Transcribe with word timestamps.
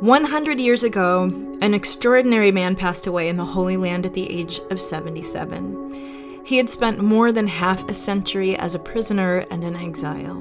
100 0.00 0.60
years 0.60 0.84
ago, 0.84 1.24
an 1.60 1.74
extraordinary 1.74 2.52
man 2.52 2.76
passed 2.76 3.08
away 3.08 3.28
in 3.28 3.36
the 3.36 3.44
Holy 3.44 3.76
Land 3.76 4.06
at 4.06 4.14
the 4.14 4.30
age 4.30 4.60
of 4.70 4.80
77. 4.80 6.44
He 6.44 6.56
had 6.56 6.70
spent 6.70 7.02
more 7.02 7.32
than 7.32 7.48
half 7.48 7.88
a 7.88 7.92
century 7.92 8.56
as 8.56 8.76
a 8.76 8.78
prisoner 8.78 9.44
and 9.50 9.64
in 9.64 9.74
exile. 9.74 10.40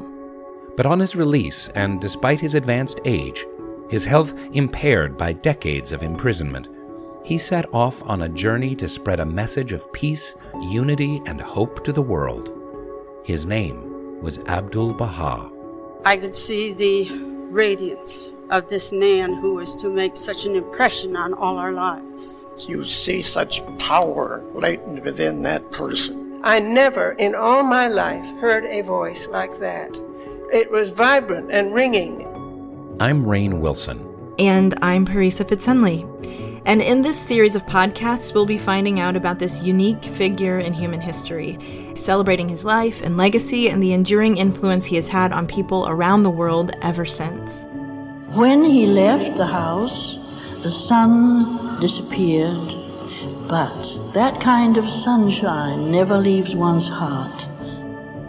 But 0.75 0.85
on 0.85 0.99
his 0.99 1.15
release, 1.15 1.69
and 1.69 1.99
despite 1.99 2.39
his 2.39 2.53
advanced 2.53 2.99
age, 3.03 3.47
his 3.89 4.05
health 4.05 4.35
impaired 4.53 5.17
by 5.17 5.33
decades 5.33 5.91
of 5.91 6.03
imprisonment, 6.03 6.67
he 7.25 7.39
set 7.39 7.65
off 7.73 8.03
on 8.07 8.21
a 8.21 8.29
journey 8.29 8.75
to 8.75 8.87
spread 8.87 9.19
a 9.19 9.25
message 9.25 9.71
of 9.71 9.91
peace, 9.91 10.35
unity, 10.61 11.19
and 11.25 11.41
hope 11.41 11.83
to 11.83 11.91
the 11.91 12.01
world. 12.01 12.53
His 13.25 13.47
name 13.47 14.21
was 14.21 14.37
Abdul 14.45 14.93
Baha. 14.93 15.51
I 16.05 16.17
could 16.17 16.35
see 16.35 16.73
the 16.73 17.09
radiance 17.49 18.33
of 18.49 18.69
this 18.69 18.91
man 18.91 19.33
who 19.35 19.55
was 19.55 19.75
to 19.75 19.89
make 19.89 20.15
such 20.15 20.45
an 20.45 20.55
impression 20.55 21.15
on 21.15 21.33
all 21.33 21.57
our 21.57 21.73
lives. 21.73 22.45
You 22.67 22.83
see 22.83 23.21
such 23.21 23.61
power 23.77 24.45
latent 24.53 25.03
within 25.03 25.41
that 25.43 25.71
person. 25.71 26.39
I 26.43 26.59
never 26.59 27.11
in 27.13 27.35
all 27.35 27.63
my 27.63 27.87
life 27.87 28.25
heard 28.39 28.63
a 28.65 28.81
voice 28.81 29.27
like 29.27 29.57
that. 29.59 29.99
It 30.53 30.71
was 30.71 30.89
vibrant 30.89 31.51
and 31.51 31.73
ringing. 31.73 32.21
I'm 32.99 33.25
Rainn 33.25 33.59
Wilson. 33.59 34.03
And 34.39 34.77
I'm 34.81 35.05
Parisa 35.05 35.47
Fitz-Henley. 35.47 36.05
And 36.65 36.81
in 36.81 37.01
this 37.01 37.19
series 37.19 37.55
of 37.55 37.65
podcasts, 37.65 38.33
we'll 38.33 38.45
be 38.45 38.57
finding 38.57 38.99
out 38.99 39.15
about 39.15 39.39
this 39.39 39.63
unique 39.63 40.03
figure 40.03 40.59
in 40.59 40.73
human 40.73 40.99
history, 40.99 41.57
celebrating 41.95 42.49
his 42.49 42.65
life 42.65 43.01
and 43.01 43.17
legacy 43.17 43.69
and 43.69 43.81
the 43.81 43.93
enduring 43.93 44.37
influence 44.37 44.85
he 44.85 44.97
has 44.97 45.07
had 45.07 45.31
on 45.31 45.47
people 45.47 45.87
around 45.87 46.23
the 46.23 46.29
world 46.29 46.71
ever 46.81 47.05
since. 47.05 47.65
When 48.33 48.65
he 48.65 48.85
left 48.85 49.37
the 49.37 49.45
house, 49.45 50.17
the 50.61 50.69
sun 50.69 51.79
disappeared, 51.79 52.75
but 53.47 54.13
that 54.13 54.41
kind 54.41 54.77
of 54.77 54.87
sunshine 54.87 55.89
never 55.89 56.17
leaves 56.17 56.55
one's 56.55 56.89
heart. 56.89 57.47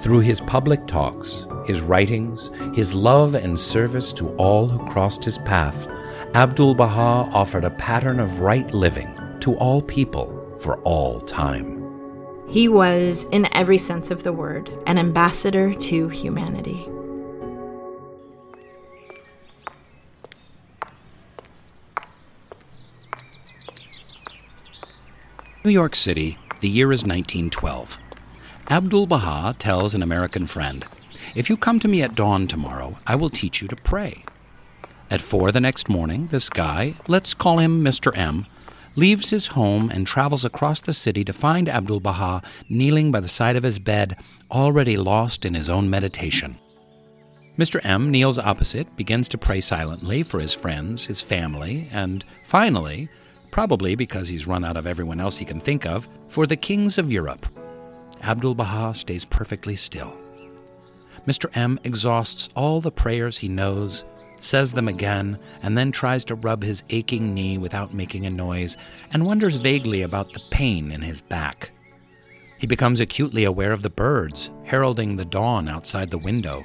Through 0.01 0.21
his 0.21 0.41
public 0.41 0.87
talks, 0.87 1.49
his 1.67 1.81
writings, 1.81 2.53
his 2.75 2.95
love 2.95 3.35
and 3.35 3.59
service 3.59 4.13
to 4.15 4.29
all 4.37 4.69
who 4.69 4.87
crossed 4.87 5.25
his 5.25 5.39
path, 5.39 5.89
Abdul 6.35 6.77
Baha 6.77 7.29
offered 7.35 7.65
a 7.65 7.71
pattern 7.71 8.21
of 8.21 8.39
right 8.39 8.73
living 8.73 9.13
to 9.41 9.57
all 9.57 9.83
people 9.83 10.57
for 10.59 10.77
all 10.83 11.21
time. 11.21 11.83
He 12.49 12.69
was, 12.69 13.25
in 13.33 13.49
every 13.53 13.79
sense 13.79 14.13
of 14.13 14.23
the 14.23 14.33
word, 14.33 14.71
an 14.87 14.97
ambassador 14.97 15.75
to 15.75 16.09
humanity. 16.09 16.89
New 25.69 25.75
York 25.75 25.95
City, 25.95 26.39
the 26.61 26.69
year 26.71 26.91
is 26.93 27.05
1912. 27.05 27.99
Abdul 28.71 29.07
Baha 29.07 29.55
tells 29.59 29.95
an 29.95 30.03
American 30.03 30.47
friend, 30.47 30.87
If 31.35 31.51
you 31.51 31.59
come 31.59 31.79
to 31.81 31.89
me 31.89 32.01
at 32.01 32.15
dawn 32.15 32.49
tomorrow, 32.49 32.99
I 33.07 33.17
will 33.17 33.29
teach 33.29 33.61
you 33.61 33.69
to 33.69 33.77
pray. 33.77 34.25
At 35.11 35.21
four 35.21 35.53
the 35.53 35.61
next 35.61 35.91
morning, 35.91 36.29
this 36.29 36.49
guy, 36.49 36.95
let's 37.07 37.35
call 37.35 37.59
him 37.59 37.85
Mr. 37.85 38.17
M, 38.17 38.47
leaves 38.97 39.29
his 39.29 39.49
home 39.49 39.91
and 39.91 40.07
travels 40.07 40.43
across 40.43 40.81
the 40.81 40.95
city 40.95 41.23
to 41.23 41.35
find 41.35 41.69
Abdul 41.69 42.01
Baha 42.01 42.41
kneeling 42.71 43.13
by 43.13 43.21
the 43.21 43.29
side 43.29 43.57
of 43.57 43.63
his 43.63 43.79
bed, 43.79 44.17
already 44.51 44.97
lost 44.97 45.45
in 45.45 45.53
his 45.53 45.69
own 45.69 45.91
meditation. 45.91 46.57
Mr. 47.59 47.85
M 47.85 48.11
kneels 48.11 48.39
opposite, 48.39 48.97
begins 48.97 49.29
to 49.29 49.37
pray 49.37 49.61
silently 49.61 50.23
for 50.23 50.41
his 50.41 50.55
friends, 50.55 51.05
his 51.05 51.21
family, 51.21 51.91
and 51.93 52.25
finally, 52.43 53.11
probably 53.51 53.95
because 53.95 54.29
he's 54.29 54.47
run 54.47 54.65
out 54.65 54.77
of 54.77 54.87
everyone 54.87 55.21
else 55.21 55.39
he 55.39 55.45
can 55.45 55.61
think 55.61 55.87
of, 55.87 56.09
for 56.29 56.47
the 56.47 56.57
kings 56.57 56.99
of 56.99 57.13
Europe. 57.13 57.47
Abdul 58.23 58.55
Baha 58.55 58.95
stays 58.95 59.25
perfectly 59.25 59.77
still. 59.77 60.15
Mr. 61.27 61.55
M 61.57 61.79
exhausts 61.85 62.49
all 62.57 62.81
the 62.81 62.91
prayers 62.91 63.39
he 63.39 63.49
knows 63.49 64.05
says 64.41 64.73
them 64.73 64.89
again, 64.89 65.39
and 65.63 65.77
then 65.77 65.91
tries 65.91 66.25
to 66.25 66.35
rub 66.35 66.63
his 66.63 66.85
aching 66.91 67.35
knee 67.35 67.59
without 67.59 67.95
making 67.95 68.27
a 68.27 68.31
noise, 68.31 68.77
and 69.13 69.27
wonders 69.27 69.57
vaguely 69.57 70.03
about 70.03 70.33
the 70.33 70.41
pain 70.51 70.91
in 70.93 71.03
his 71.03 71.21
back. 71.21 71.71
He 72.59 72.67
becomes 72.67 73.01
acutely 73.01 73.45
aware 73.45 73.73
of 73.73 73.83
the 73.83 73.91
birds 73.91 74.51
heralding 74.65 75.17
the 75.17 75.25
dawn 75.25 75.69
outside 75.69 76.11
the 76.11 76.19
window. 76.19 76.63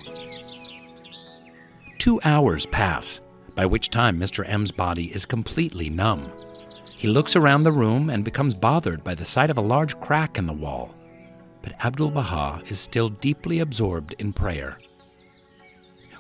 Two 2.00 2.20
hours 2.24 2.66
pass, 2.68 3.22
by 3.56 3.66
which 3.66 3.90
time 3.90 4.20
Mr. 4.20 4.48
M's 4.48 4.72
body 4.72 5.14
is 5.14 5.26
completely 5.26 5.90
numb. 5.90 6.32
He 7.04 7.10
looks 7.10 7.36
around 7.36 7.64
the 7.64 7.72
room 7.74 8.10
and 8.10 8.24
becomes 8.24 8.56
bothered 8.56 9.04
by 9.04 9.14
the 9.14 9.26
sight 9.26 9.50
of 9.50 9.58
a 9.58 9.62
large 9.62 10.00
crack 10.00 10.38
in 10.38 10.46
the 10.46 10.54
wall. 10.54 10.96
But 11.62 11.74
Abdul 11.84 12.12
Baha 12.12 12.64
is 12.70 12.80
still 12.80 13.10
deeply 13.10 13.60
absorbed 13.60 14.16
in 14.20 14.32
prayer. 14.32 14.78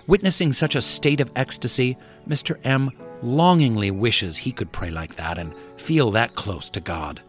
Witnessing 0.07 0.51
such 0.51 0.75
a 0.75 0.81
state 0.81 1.21
of 1.21 1.31
ecstasy, 1.37 1.97
Mr. 2.27 2.59
M 2.65 2.91
longingly 3.21 3.91
wishes 3.91 4.35
he 4.35 4.51
could 4.51 4.73
pray 4.73 4.91
like 4.91 5.15
that 5.15 5.37
and 5.37 5.55
feel 5.77 6.11
that 6.11 6.35
close 6.35 6.69
to 6.71 6.81
God. 6.81 7.21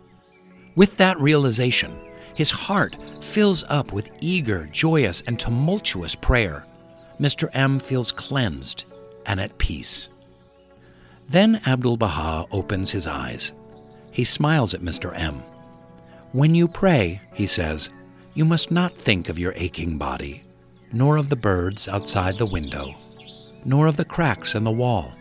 With 0.75 0.97
that 0.97 1.20
realization, 1.20 1.97
his 2.34 2.50
heart 2.50 2.97
fills 3.20 3.62
up 3.69 3.93
with 3.93 4.10
eager, 4.20 4.69
joyous, 4.72 5.22
and 5.28 5.38
tumultuous 5.38 6.16
prayer. 6.16 6.66
Mr. 7.20 7.48
M 7.53 7.78
feels 7.78 8.10
cleansed 8.10 8.87
and 9.26 9.38
at 9.38 9.56
peace. 9.59 10.09
Then 11.28 11.60
Abdul 11.66 11.96
Baha 11.96 12.46
opens 12.50 12.90
his 12.90 13.06
eyes. 13.06 13.52
He 14.12 14.24
smiles 14.24 14.74
at 14.74 14.82
Mr. 14.82 15.16
M. 15.18 15.42
When 16.32 16.54
you 16.54 16.68
pray, 16.68 17.20
he 17.32 17.46
says, 17.46 17.90
you 18.34 18.44
must 18.44 18.70
not 18.70 18.94
think 18.96 19.28
of 19.28 19.38
your 19.38 19.52
aching 19.56 19.96
body 19.96 20.44
nor 20.94 21.16
of 21.16 21.28
the 21.28 21.36
birds 21.36 21.88
outside 21.88 22.38
the 22.38 22.46
window, 22.46 22.94
nor 23.64 23.88
of 23.88 23.96
the 23.96 24.04
cracks 24.04 24.54
in 24.54 24.62
the 24.62 24.70
wall. 24.70 25.12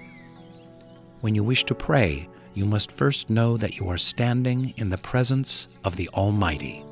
When 1.22 1.34
you 1.34 1.44
wish 1.44 1.64
to 1.66 1.74
pray, 1.74 2.30
you 2.54 2.66
must 2.66 2.92
first 2.92 3.32
know 3.32 3.58
that 3.58 3.80
you 3.80 3.90
are 3.90 3.98
standing 3.98 4.76
in 4.78 4.90
the 4.90 5.00
presence 5.00 5.70
of 5.84 5.96
the 5.96 6.08
Almighty. 6.10 6.86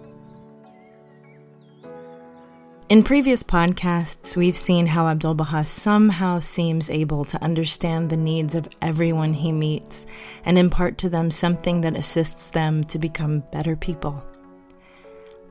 In 2.92 3.04
previous 3.04 3.42
podcasts, 3.42 4.36
we've 4.36 4.58
seen 4.58 4.88
how 4.88 5.08
Abdul 5.08 5.36
Baha 5.36 5.64
somehow 5.64 6.42
seems 6.42 6.90
able 6.90 7.24
to 7.24 7.42
understand 7.42 8.10
the 8.10 8.18
needs 8.18 8.54
of 8.54 8.68
everyone 8.82 9.32
he 9.32 9.54
meets 9.54 10.06
and 10.44 10.58
impart 10.58 10.98
to 10.98 11.08
them 11.08 11.32
something 11.32 11.80
that 11.80 11.98
assists 11.98 12.50
them 12.50 12.84
to 12.84 13.00
become 13.00 13.46
better 13.54 13.78
people. 13.78 14.22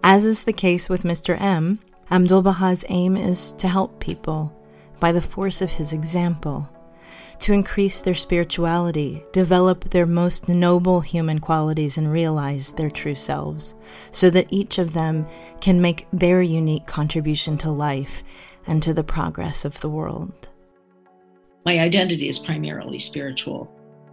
As 0.04 0.26
is 0.26 0.42
the 0.42 0.52
case 0.52 0.90
with 0.90 1.04
Mr. 1.04 1.40
M, 1.40 1.78
Abdul 2.10 2.42
Baha's 2.42 2.84
aim 2.90 3.16
is 3.16 3.52
to 3.52 3.68
help 3.68 4.00
people 4.00 4.54
by 5.00 5.10
the 5.10 5.22
force 5.22 5.62
of 5.62 5.70
his 5.70 5.94
example, 5.94 6.68
to 7.40 7.52
increase 7.52 8.00
their 8.00 8.14
spirituality, 8.14 9.24
develop 9.32 9.84
their 9.90 10.06
most 10.06 10.48
noble 10.48 11.00
human 11.00 11.38
qualities, 11.38 11.96
and 11.98 12.12
realize 12.12 12.72
their 12.72 12.90
true 12.90 13.14
selves, 13.14 13.74
so 14.12 14.30
that 14.30 14.46
each 14.50 14.78
of 14.78 14.92
them 14.92 15.26
can 15.60 15.80
make 15.80 16.06
their 16.12 16.42
unique 16.42 16.86
contribution 16.86 17.56
to 17.58 17.70
life 17.70 18.22
and 18.66 18.82
to 18.82 18.92
the 18.92 19.04
progress 19.04 19.64
of 19.64 19.80
the 19.80 19.88
world. 19.88 20.48
My 21.64 21.78
identity 21.78 22.28
is 22.28 22.38
primarily 22.38 22.98
spiritual. 22.98 23.70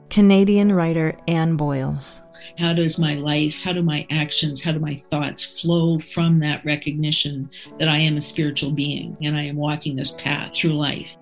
Canadian 0.10 0.72
writer 0.72 1.18
Ann 1.28 1.58
Boyles. 1.58 2.22
How 2.58 2.74
does 2.74 2.98
my 2.98 3.16
life, 3.16 3.62
how 3.62 3.74
do 3.74 3.84
my 3.84 4.08
actions, 4.10 4.64
how 4.64 4.72
do 4.72 4.80
my 4.80 4.96
thoughts 4.96 5.60
flow 5.60 6.00
from 6.00 6.40
that 6.40 6.64
recognition 6.64 7.50
that 7.78 7.90
I 7.90 7.98
am 7.98 8.16
a 8.16 8.22
spiritual 8.22 8.72
being 8.72 9.18
and 9.22 9.36
I 9.36 9.44
am 9.44 9.58
walking 9.58 9.96
this 9.96 10.12
path 10.12 10.56
through 10.56 10.74
life? 10.74 11.18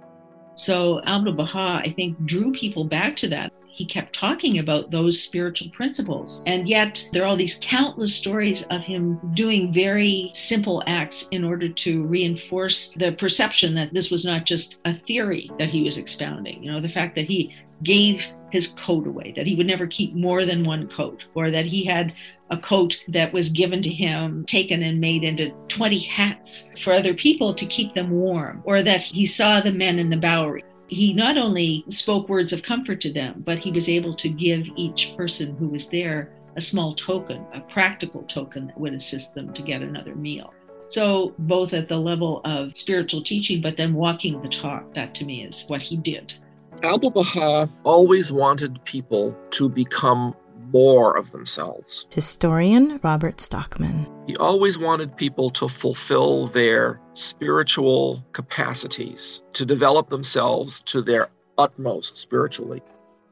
So 0.56 1.02
Abdul 1.04 1.34
Baha, 1.34 1.82
I 1.86 1.90
think, 1.90 2.18
drew 2.26 2.52
people 2.52 2.86
back 2.86 3.16
to 3.18 3.28
that. 3.28 3.52
He 3.68 3.86
kept 3.86 4.14
talking 4.14 4.60
about 4.60 4.90
those 4.90 5.22
spiritual 5.22 5.70
principles. 5.72 6.42
And 6.46 6.66
yet, 6.66 7.10
there 7.12 7.24
are 7.24 7.26
all 7.26 7.36
these 7.36 7.60
countless 7.62 8.16
stories 8.16 8.64
of 8.70 8.86
him 8.86 9.20
doing 9.34 9.74
very 9.74 10.32
simple 10.34 10.82
acts 10.88 11.28
in 11.32 11.44
order 11.44 11.68
to 11.68 12.06
reinforce 12.06 12.92
the 12.92 13.12
perception 13.12 13.76
that 13.76 13.94
this 13.94 14.10
was 14.10 14.24
not 14.24 14.46
just 14.46 14.80
a 14.86 14.94
theory 14.94 15.52
that 15.60 15.70
he 15.70 15.84
was 15.84 15.98
expounding. 15.98 16.64
You 16.64 16.72
know, 16.72 16.80
the 16.80 16.88
fact 16.88 17.16
that 17.16 17.28
he 17.28 17.54
gave 17.84 18.32
his 18.50 18.70
coat 18.70 19.06
away, 19.06 19.34
that 19.36 19.46
he 19.46 19.56
would 19.56 19.68
never 19.68 19.86
keep 19.86 20.14
more 20.16 20.46
than 20.46 20.64
one 20.64 20.88
coat, 20.88 21.26
or 21.36 21.52
that 21.52 21.66
he 21.66 21.84
had 21.84 22.14
a 22.50 22.58
coat 22.58 23.04
that 23.08 23.34
was 23.34 23.50
given 23.50 23.82
to 23.82 23.90
him, 23.90 24.46
taken 24.46 24.84
and 24.84 25.00
made 25.00 25.24
into 25.24 25.52
20 25.68 26.00
hats 26.00 26.70
for 26.78 26.94
other 26.94 27.14
people 27.14 27.54
to 27.54 27.66
keep 27.66 27.94
them 27.94 28.12
warm, 28.12 28.62
or 28.66 28.84
that 28.84 29.02
he 29.02 29.26
saw 29.26 29.60
the 29.60 29.72
men 29.72 30.00
in 30.00 30.10
the 30.10 30.18
Bowery. 30.18 30.64
He 30.88 31.14
not 31.14 31.38
only 31.38 31.84
spoke 31.90 32.30
words 32.30 32.54
of 32.54 32.62
comfort 32.62 33.02
to 33.02 33.12
them, 33.12 33.42
but 33.46 33.58
he 33.58 33.72
was 33.72 33.90
able 33.90 34.14
to 34.16 34.30
give 34.30 34.68
each 34.76 35.16
person 35.18 35.56
who 35.58 35.70
was 35.70 35.88
there 35.90 36.32
a 36.56 36.62
small 36.62 36.94
token, 36.94 37.44
a 37.54 37.62
practical 37.62 38.24
token 38.24 38.68
that 38.68 38.80
would 38.80 38.94
assist 38.94 39.34
them 39.34 39.52
to 39.54 39.62
get 39.62 39.82
another 39.82 40.16
meal. 40.16 40.54
So, 40.88 41.34
both 41.40 41.74
at 41.74 41.88
the 41.88 41.98
level 41.98 42.42
of 42.46 42.78
spiritual 42.78 43.24
teaching, 43.24 43.60
but 43.62 43.76
then 43.76 43.96
walking 43.96 44.40
the 44.42 44.48
talk, 44.48 44.94
that 44.94 45.16
to 45.16 45.26
me 45.26 45.44
is 45.44 45.66
what 45.66 45.82
he 45.82 45.98
did. 45.98 46.36
Abdul 46.84 47.10
Baha 47.10 47.68
always 47.84 48.32
wanted 48.32 48.84
people 48.86 49.36
to 49.52 49.68
become 49.68 50.36
more 50.72 51.16
of 51.16 51.32
themselves. 51.32 52.06
Historian 52.10 53.00
Robert 53.04 53.40
Stockman. 53.40 54.12
He 54.28 54.36
always 54.38 54.78
wanted 54.78 55.16
people 55.16 55.50
to 55.52 55.68
fulfill 55.68 56.48
their 56.48 57.00
spiritual 57.14 58.26
capacities, 58.34 59.42
to 59.54 59.66
develop 59.66 60.10
themselves 60.10 60.82
to 60.84 61.02
their 61.02 61.30
utmost 61.58 62.18
spiritually. 62.18 62.82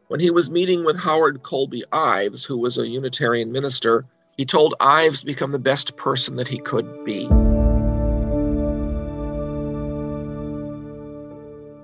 When 0.08 0.20
he 0.20 0.30
was 0.30 0.52
meeting 0.52 0.86
with 0.86 1.00
Howard 1.00 1.44
Colby 1.44 1.84
Ives, 1.92 2.46
who 2.46 2.58
was 2.58 2.78
a 2.78 2.88
Unitarian 2.88 3.52
minister, 3.52 4.06
he 4.38 4.46
told 4.46 4.76
Ives 4.80 5.22
to 5.22 5.26
become 5.26 5.52
the 5.52 5.60
best 5.60 5.96
person 5.98 6.36
that 6.38 6.48
he 6.48 6.60
could 6.60 7.04
be. 7.06 7.28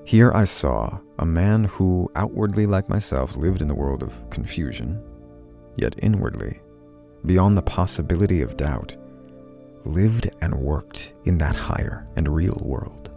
Here 0.05 0.31
I 0.33 0.45
saw 0.45 0.97
a 1.19 1.25
man 1.25 1.65
who, 1.65 2.09
outwardly 2.15 2.65
like 2.65 2.89
myself, 2.89 3.35
lived 3.35 3.61
in 3.61 3.67
the 3.67 3.75
world 3.75 4.01
of 4.01 4.27
confusion, 4.31 4.99
yet 5.81 5.95
inwardly, 5.99 6.59
beyond 7.25 7.57
the 7.57 7.61
possibility 7.61 8.41
of 8.41 8.57
doubt, 8.57 8.95
lived 9.85 10.29
and 10.41 10.53
worked 10.53 11.13
in 11.25 11.37
that 11.37 11.55
higher 11.55 12.05
and 12.15 12.27
real 12.27 12.59
world. 12.61 13.11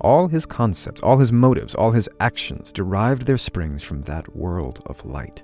All 0.00 0.28
his 0.28 0.46
concepts, 0.46 1.00
all 1.00 1.18
his 1.18 1.32
motives, 1.32 1.74
all 1.74 1.90
his 1.90 2.08
actions 2.20 2.72
derived 2.72 3.22
their 3.22 3.38
springs 3.38 3.82
from 3.82 4.02
that 4.02 4.36
world 4.36 4.82
of 4.86 5.04
light. 5.04 5.42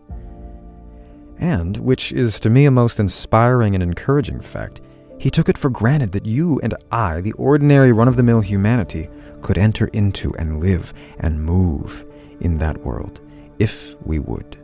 And, 1.39 1.77
which 1.79 2.13
is 2.13 2.39
to 2.41 2.51
me 2.51 2.67
a 2.67 2.71
most 2.71 3.01
inspiring 3.01 3.75
and 3.75 3.83
encouraging 3.83 4.41
fact, 4.41 4.81
he 5.19 5.31
took 5.31 5.49
it 5.49 5.59
for 5.59 5.71
granted 5.71 6.13
that 6.13 6.27
you 6.27 6.61
and 6.63 6.75
I, 6.91 7.21
the 7.21 7.33
ordinary 7.33 7.93
run 7.93 8.09
of 8.09 8.17
the 8.17 8.23
mill 8.23 8.41
humanity, 8.41 9.09
could 9.41 9.59
enter 9.59 9.87
into 9.89 10.35
and 10.35 10.61
live 10.61 10.93
and 11.19 11.43
move 11.43 12.05
in 12.41 12.59
that 12.59 12.79
world 12.79 13.21
if 13.59 13.95
we 14.05 14.19
would. 14.19 14.62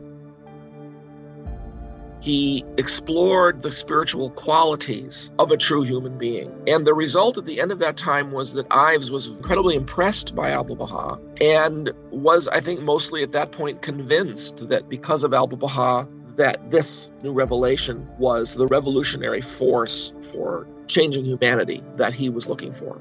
He 2.29 2.63
explored 2.77 3.63
the 3.63 3.73
spiritual 3.73 4.29
qualities 4.33 5.31
of 5.39 5.51
a 5.51 5.57
true 5.57 5.83
human 5.83 6.19
being. 6.19 6.53
And 6.67 6.87
the 6.87 6.93
result 6.93 7.39
at 7.39 7.47
the 7.47 7.59
end 7.59 7.73
of 7.73 7.79
that 7.79 7.97
time 7.97 8.33
was 8.33 8.53
that 8.53 8.67
Ives 8.71 9.11
was 9.11 9.39
incredibly 9.39 9.75
impressed 9.75 10.35
by 10.35 10.51
Abdul 10.51 10.77
Baha 10.77 11.19
and 11.41 11.91
was, 12.11 12.47
I 12.49 12.61
think, 12.61 12.83
mostly 12.83 13.23
at 13.23 13.33
that 13.33 13.53
point 13.53 13.81
convinced 13.81 14.69
that 14.69 14.91
because 14.91 15.25
of 15.25 15.33
Abdul 15.33 15.57
Baha, 15.57 16.07
that 16.37 16.71
this 16.71 17.11
new 17.23 17.33
revelation 17.33 18.07
was 18.19 18.57
the 18.57 18.67
revolutionary 18.67 19.41
force 19.41 20.13
for 20.21 20.69
changing 20.87 21.25
humanity 21.25 21.83
that 21.97 22.13
he 22.13 22.29
was 22.29 22.47
looking 22.47 22.75
for. 22.75 23.01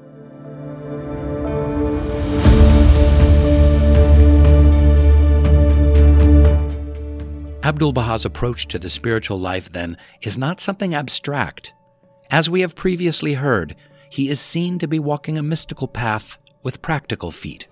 Abdul 7.68 7.92
Baha's 7.92 8.24
approach 8.24 8.66
to 8.68 8.78
the 8.78 8.88
spiritual 8.88 9.38
life, 9.38 9.70
then, 9.70 9.94
is 10.22 10.38
not 10.38 10.58
something 10.58 10.94
abstract. 10.94 11.74
As 12.30 12.48
we 12.48 12.62
have 12.62 12.74
previously 12.74 13.34
heard, 13.34 13.76
he 14.08 14.30
is 14.30 14.40
seen 14.40 14.78
to 14.78 14.88
be 14.88 14.98
walking 14.98 15.36
a 15.36 15.42
mystical 15.42 15.86
path 15.86 16.38
with 16.62 16.80
practical 16.80 17.30
feet. 17.30 17.68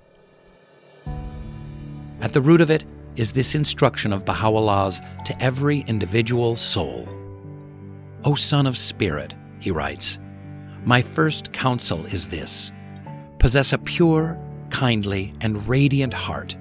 At 2.21 2.35
the 2.35 2.43
root 2.43 2.61
of 2.61 2.71
it 2.71 2.85
is 3.17 3.33
this 3.33 3.55
instruction 3.55 4.13
of 4.13 4.27
Baha'u'llah's 4.27 5.01
to 5.25 5.43
every 5.43 5.81
individual 5.87 6.57
soul. 6.57 7.09
O 8.23 8.35
Son 8.35 8.67
of 8.67 8.77
Spirit, 8.77 9.35
he 9.61 9.71
writes, 9.71 10.19
my 10.85 11.01
first 11.01 11.55
counsel 11.55 12.05
is 12.05 12.27
this 12.27 12.71
possess 13.39 13.73
a 13.73 13.79
pure, 13.79 14.39
kindly, 14.69 15.33
and 15.41 15.67
radiant 15.67 16.13
heart, 16.13 16.55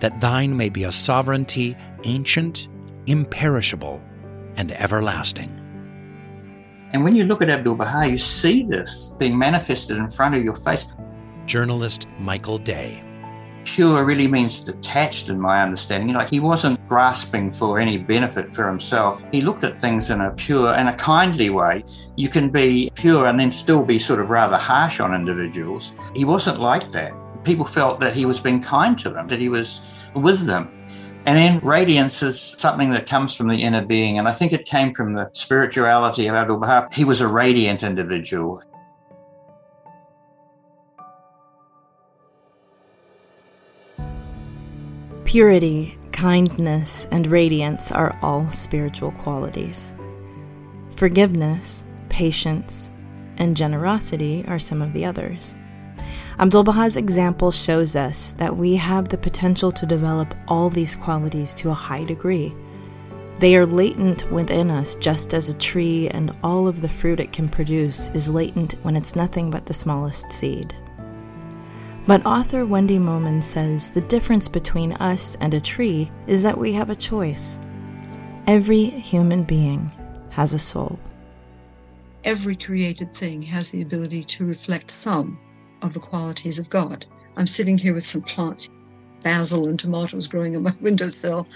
that 0.00 0.22
thine 0.22 0.56
may 0.56 0.70
be 0.70 0.84
a 0.84 0.92
sovereignty 0.92 1.76
ancient 2.04 2.66
imperishable, 3.08 4.04
and 4.56 4.72
everlasting. 4.72 5.50
And 6.92 7.04
when 7.04 7.14
you 7.14 7.24
look 7.24 7.42
at 7.42 7.50
Abdul 7.50 7.76
Baha, 7.76 8.08
you 8.08 8.18
see 8.18 8.62
this 8.64 9.16
being 9.18 9.38
manifested 9.38 9.96
in 9.96 10.10
front 10.10 10.34
of 10.34 10.42
your 10.42 10.54
face. 10.54 10.92
Journalist 11.46 12.06
Michael 12.18 12.58
Day. 12.58 13.02
Pure 13.64 14.04
really 14.06 14.26
means 14.26 14.60
detached, 14.60 15.28
in 15.28 15.38
my 15.38 15.62
understanding. 15.62 16.14
Like 16.14 16.30
he 16.30 16.40
wasn't 16.40 16.78
grasping 16.88 17.50
for 17.50 17.78
any 17.78 17.98
benefit 17.98 18.54
for 18.54 18.66
himself. 18.66 19.20
He 19.30 19.42
looked 19.42 19.64
at 19.64 19.78
things 19.78 20.08
in 20.08 20.22
a 20.22 20.30
pure 20.30 20.68
and 20.68 20.88
a 20.88 20.94
kindly 20.94 21.50
way. 21.50 21.84
You 22.16 22.30
can 22.30 22.48
be 22.48 22.90
pure 22.94 23.26
and 23.26 23.38
then 23.38 23.50
still 23.50 23.84
be 23.84 23.98
sort 23.98 24.20
of 24.20 24.30
rather 24.30 24.56
harsh 24.56 25.00
on 25.00 25.14
individuals. 25.14 25.94
He 26.16 26.24
wasn't 26.24 26.60
like 26.60 26.90
that. 26.92 27.12
People 27.44 27.66
felt 27.66 28.00
that 28.00 28.14
he 28.14 28.24
was 28.24 28.40
being 28.40 28.62
kind 28.62 28.98
to 29.00 29.10
them, 29.10 29.28
that 29.28 29.38
he 29.38 29.50
was 29.50 29.86
with 30.14 30.46
them. 30.46 30.77
And 31.26 31.36
then 31.36 31.60
radiance 31.60 32.22
is 32.22 32.40
something 32.40 32.90
that 32.92 33.06
comes 33.06 33.34
from 33.34 33.48
the 33.48 33.62
inner 33.62 33.84
being. 33.84 34.18
And 34.18 34.26
I 34.26 34.32
think 34.32 34.52
it 34.52 34.64
came 34.64 34.94
from 34.94 35.14
the 35.14 35.28
spirituality 35.34 36.26
of 36.26 36.34
Abdul 36.34 36.58
Baha. 36.58 36.88
He 36.92 37.04
was 37.04 37.20
a 37.20 37.28
radiant 37.28 37.82
individual. 37.82 38.62
Purity, 45.24 45.98
kindness, 46.12 47.06
and 47.10 47.26
radiance 47.26 47.92
are 47.92 48.18
all 48.22 48.50
spiritual 48.50 49.12
qualities. 49.12 49.92
Forgiveness, 50.96 51.84
patience, 52.08 52.88
and 53.36 53.54
generosity 53.54 54.44
are 54.48 54.58
some 54.58 54.80
of 54.80 54.94
the 54.94 55.04
others. 55.04 55.54
Abdul 56.40 56.62
Baha's 56.62 56.96
example 56.96 57.50
shows 57.50 57.96
us 57.96 58.30
that 58.38 58.56
we 58.56 58.76
have 58.76 59.08
the 59.08 59.18
potential 59.18 59.72
to 59.72 59.84
develop 59.84 60.36
all 60.46 60.70
these 60.70 60.94
qualities 60.94 61.52
to 61.54 61.70
a 61.70 61.74
high 61.74 62.04
degree. 62.04 62.54
They 63.40 63.56
are 63.56 63.66
latent 63.66 64.30
within 64.30 64.70
us 64.70 64.94
just 64.94 65.34
as 65.34 65.48
a 65.48 65.58
tree 65.58 66.08
and 66.10 66.36
all 66.44 66.68
of 66.68 66.80
the 66.80 66.88
fruit 66.88 67.18
it 67.18 67.32
can 67.32 67.48
produce 67.48 68.08
is 68.10 68.30
latent 68.30 68.74
when 68.82 68.94
it's 68.94 69.16
nothing 69.16 69.50
but 69.50 69.66
the 69.66 69.74
smallest 69.74 70.32
seed. 70.32 70.76
But 72.06 72.24
author 72.24 72.64
Wendi 72.64 73.00
Momen 73.00 73.42
says 73.42 73.90
the 73.90 74.00
difference 74.02 74.46
between 74.46 74.92
us 74.92 75.36
and 75.40 75.54
a 75.54 75.60
tree 75.60 76.08
is 76.28 76.44
that 76.44 76.56
we 76.56 76.72
have 76.72 76.88
a 76.88 76.96
choice. 76.96 77.58
Every 78.46 78.84
human 78.84 79.42
being 79.42 79.90
has 80.30 80.52
a 80.52 80.58
soul. 80.58 81.00
Every 82.22 82.54
created 82.54 83.12
thing 83.12 83.42
has 83.42 83.72
the 83.72 83.82
ability 83.82 84.22
to 84.22 84.44
reflect 84.44 84.92
some 84.92 85.38
of 85.82 85.94
the 85.94 86.00
qualities 86.00 86.58
of 86.58 86.70
God. 86.70 87.06
I'm 87.36 87.46
sitting 87.46 87.78
here 87.78 87.94
with 87.94 88.06
some 88.06 88.22
plants, 88.22 88.68
basil 89.22 89.68
and 89.68 89.78
tomatoes 89.78 90.28
growing 90.28 90.56
on 90.56 90.62
my 90.62 90.74
windowsill, 90.80 91.46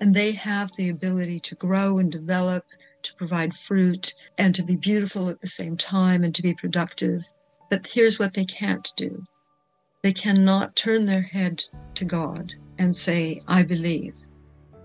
and 0.00 0.14
they 0.14 0.32
have 0.32 0.70
the 0.76 0.88
ability 0.88 1.40
to 1.40 1.54
grow 1.54 1.98
and 1.98 2.10
develop, 2.10 2.64
to 3.02 3.14
provide 3.14 3.54
fruit, 3.54 4.12
and 4.38 4.54
to 4.54 4.62
be 4.62 4.76
beautiful 4.76 5.28
at 5.28 5.40
the 5.40 5.46
same 5.46 5.76
time 5.76 6.24
and 6.24 6.34
to 6.34 6.42
be 6.42 6.54
productive. 6.54 7.22
But 7.70 7.86
here's 7.86 8.18
what 8.18 8.34
they 8.34 8.44
can't 8.44 8.90
do 8.96 9.22
they 10.02 10.12
cannot 10.12 10.76
turn 10.76 11.06
their 11.06 11.22
head 11.22 11.64
to 11.94 12.04
God 12.04 12.54
and 12.78 12.94
say, 12.94 13.40
I 13.48 13.64
believe, 13.64 14.14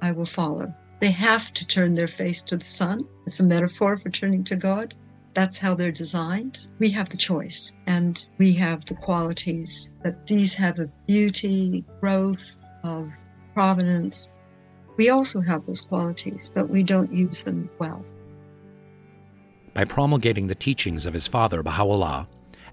I 0.02 0.12
will 0.12 0.26
follow. 0.26 0.74
They 1.00 1.12
have 1.12 1.54
to 1.54 1.68
turn 1.68 1.94
their 1.94 2.08
face 2.08 2.42
to 2.44 2.58
the 2.58 2.66
sun. 2.66 3.08
It's 3.28 3.40
a 3.40 3.44
metaphor 3.44 3.98
for 3.98 4.10
turning 4.10 4.44
to 4.46 4.56
God. 4.56 4.96
That's 5.34 5.58
how 5.58 5.76
they're 5.76 5.92
designed. 5.92 6.68
We 6.80 6.90
have 6.92 7.10
the 7.10 7.18
choice 7.18 7.76
and 7.88 8.26
we 8.38 8.54
have 8.54 8.86
the 8.86 8.96
qualities 8.96 9.94
that 10.04 10.28
these 10.28 10.56
have 10.56 10.80
a 10.80 10.92
beauty, 11.08 11.86
growth 12.02 12.62
of 12.84 13.12
provenance. 13.54 14.32
We 14.98 15.10
also 15.10 15.42
have 15.42 15.66
those 15.66 15.82
qualities, 15.82 16.52
but 16.54 16.70
we 16.70 16.84
don't 16.84 17.14
use 17.14 17.46
them 17.46 17.70
well. 17.80 18.06
By 19.74 19.86
promulgating 19.86 20.48
the 20.48 20.56
teachings 20.56 21.06
of 21.06 21.14
his 21.14 21.28
father, 21.28 21.64
Baha'u'llah, 21.64 22.28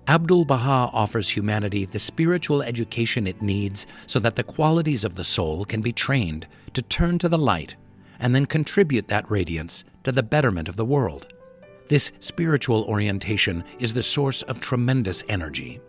Abdul 0.08 0.46
Baha 0.46 0.90
offers 0.92 1.28
humanity 1.28 1.84
the 1.84 1.98
spiritual 1.98 2.62
education 2.62 3.26
it 3.26 3.40
needs 3.40 3.86
so 4.06 4.18
that 4.18 4.34
the 4.34 4.42
qualities 4.42 5.04
of 5.04 5.14
the 5.14 5.22
soul 5.22 5.64
can 5.64 5.80
be 5.80 5.92
trained 5.92 6.48
to 6.72 6.82
turn 6.82 7.18
to 7.18 7.28
the 7.28 7.38
light 7.38 7.76
and 8.18 8.34
then 8.34 8.46
contribute 8.46 9.06
that 9.08 9.30
radiance 9.30 9.84
to 10.02 10.10
the 10.10 10.22
betterment 10.22 10.68
of 10.68 10.76
the 10.76 10.84
world. 10.84 11.32
This 11.88 12.12
spiritual 12.20 12.84
orientation 12.84 13.64
is 13.78 13.94
the 13.94 14.02
source 14.02 14.42
of 14.42 14.60
tremendous 14.60 15.24
energy. 15.28 15.80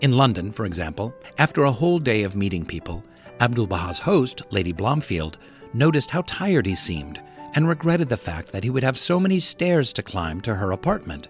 In 0.00 0.12
London, 0.12 0.50
for 0.50 0.64
example, 0.64 1.14
after 1.36 1.64
a 1.64 1.72
whole 1.72 1.98
day 1.98 2.22
of 2.22 2.34
meeting 2.34 2.64
people, 2.64 3.04
Abdul 3.40 3.66
Baha's 3.66 3.98
host, 3.98 4.42
Lady 4.50 4.72
Blomfield, 4.72 5.36
noticed 5.74 6.10
how 6.10 6.22
tired 6.22 6.64
he 6.64 6.74
seemed 6.74 7.22
and 7.54 7.68
regretted 7.68 8.08
the 8.08 8.16
fact 8.16 8.50
that 8.52 8.64
he 8.64 8.70
would 8.70 8.82
have 8.82 8.98
so 8.98 9.20
many 9.20 9.40
stairs 9.40 9.92
to 9.92 10.02
climb 10.02 10.40
to 10.40 10.54
her 10.54 10.72
apartment. 10.72 11.28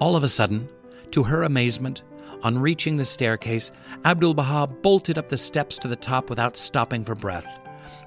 All 0.00 0.16
of 0.16 0.24
a 0.24 0.28
sudden, 0.28 0.68
to 1.10 1.22
her 1.24 1.42
amazement, 1.42 2.02
on 2.42 2.58
reaching 2.58 2.96
the 2.96 3.04
staircase, 3.04 3.70
Abdul 4.04 4.32
Baha 4.32 4.66
bolted 4.66 5.18
up 5.18 5.28
the 5.28 5.36
steps 5.36 5.76
to 5.78 5.88
the 5.88 5.96
top 5.96 6.30
without 6.30 6.56
stopping 6.56 7.04
for 7.04 7.14
breath. 7.14 7.58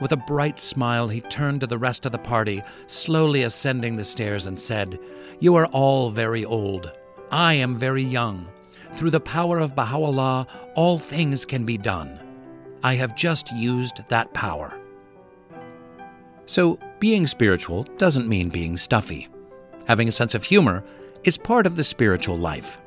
With 0.02 0.12
a 0.12 0.18
bright 0.18 0.60
smile, 0.60 1.08
he 1.10 1.22
turned 1.22 1.62
to 1.62 1.68
the 1.68 1.78
rest 1.78 2.08
of 2.08 2.12
the 2.12 2.18
party, 2.18 2.64
slowly 2.88 3.44
ascending 3.44 3.96
the 3.96 4.04
stairs, 4.04 4.48
and 4.48 4.60
said, 4.60 5.00
You 5.40 5.56
are 5.56 5.68
all 5.68 6.10
very 6.10 6.44
old. 6.44 6.92
I 7.30 7.54
am 7.54 7.78
very 7.78 8.04
young. 8.04 8.48
Through 8.96 9.12
the 9.12 9.20
power 9.20 9.60
of 9.60 9.76
Baha'u'llah, 9.76 10.48
all 10.76 10.98
things 10.98 11.46
can 11.46 11.66
be 11.66 11.78
done. 11.78 12.20
I 12.84 12.96
have 12.96 13.16
just 13.16 13.54
used 13.54 14.04
that 14.10 14.34
power. 14.34 14.74
So, 16.48 16.80
being 17.00 17.28
spiritual 17.28 17.84
doesn't 17.98 18.28
mean 18.28 18.50
being 18.50 18.78
stuffy. 18.78 19.30
Having 19.86 20.08
a 20.08 20.12
sense 20.12 20.34
of 20.34 20.44
humor 20.44 20.84
is 21.24 21.38
part 21.38 21.68
of 21.68 21.76
the 21.76 21.84
spiritual 21.84 22.38
life. 22.38 22.82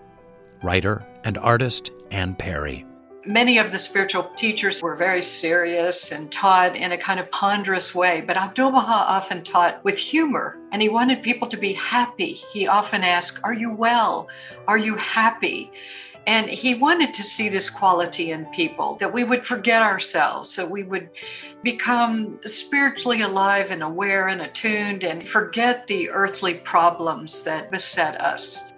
Writer 0.65 1.07
and 1.23 1.39
artist 1.39 1.93
Anne 2.11 2.35
Perry. 2.35 2.85
Many 3.27 3.57
of 3.57 3.73
the 3.73 3.79
spiritual 3.79 4.25
teachers 4.37 4.83
were 4.83 4.97
very 4.97 5.23
serious 5.23 6.13
and 6.13 6.31
taught 6.31 6.77
in 6.77 6.93
a 6.93 6.99
kind 6.99 7.19
of 7.19 7.31
ponderous 7.31 7.95
way, 7.95 8.21
but 8.21 8.37
Abdul 8.37 8.73
Baha 8.73 9.11
often 9.11 9.43
taught 9.43 9.83
with 9.83 9.97
humor 9.97 10.59
and 10.73 10.83
he 10.83 10.91
wanted 10.91 11.23
people 11.23 11.49
to 11.49 11.57
be 11.57 11.73
happy. 11.73 12.35
He 12.53 12.67
often 12.67 13.03
asked, 13.03 13.41
Are 13.43 13.55
you 13.55 13.73
well? 13.73 14.29
Are 14.69 14.77
you 14.77 14.97
happy? 14.97 15.73
And 16.27 16.51
he 16.51 16.75
wanted 16.75 17.15
to 17.15 17.23
see 17.23 17.49
this 17.49 17.71
quality 17.71 18.33
in 18.33 18.45
people 18.47 18.97
that 18.97 19.13
we 19.13 19.25
would 19.25 19.47
forget 19.47 19.81
ourselves, 19.81 20.55
that 20.57 20.69
we 20.69 20.83
would 20.83 21.09
become 21.63 22.39
spiritually 22.45 23.23
alive 23.23 23.71
and 23.71 23.83
aware 23.83 24.29
and 24.29 24.43
attuned 24.43 25.03
and 25.03 25.27
forget 25.27 25.87
the 25.87 26.11
earthly 26.11 26.55
problems 26.55 27.43
that 27.45 27.71
beset 27.71 28.21
us. 28.21 28.74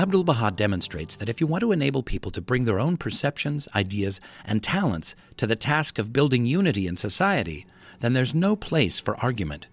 Abdul 0.00 0.24
Baha 0.24 0.52
demonstrates 0.52 1.14
that 1.16 1.28
if 1.28 1.42
you 1.42 1.46
want 1.46 1.60
to 1.60 1.72
enable 1.72 2.02
people 2.02 2.30
to 2.30 2.40
bring 2.40 2.64
their 2.64 2.80
own 2.80 2.96
perceptions, 2.96 3.68
ideas, 3.74 4.18
and 4.46 4.62
talents 4.62 5.14
to 5.36 5.46
the 5.46 5.54
task 5.54 5.98
of 5.98 6.10
building 6.10 6.46
unity 6.46 6.86
in 6.86 6.96
society, 6.96 7.66
then 7.98 8.14
there's 8.14 8.34
no 8.34 8.56
place 8.56 8.98
for 8.98 9.14
argument. 9.18 9.66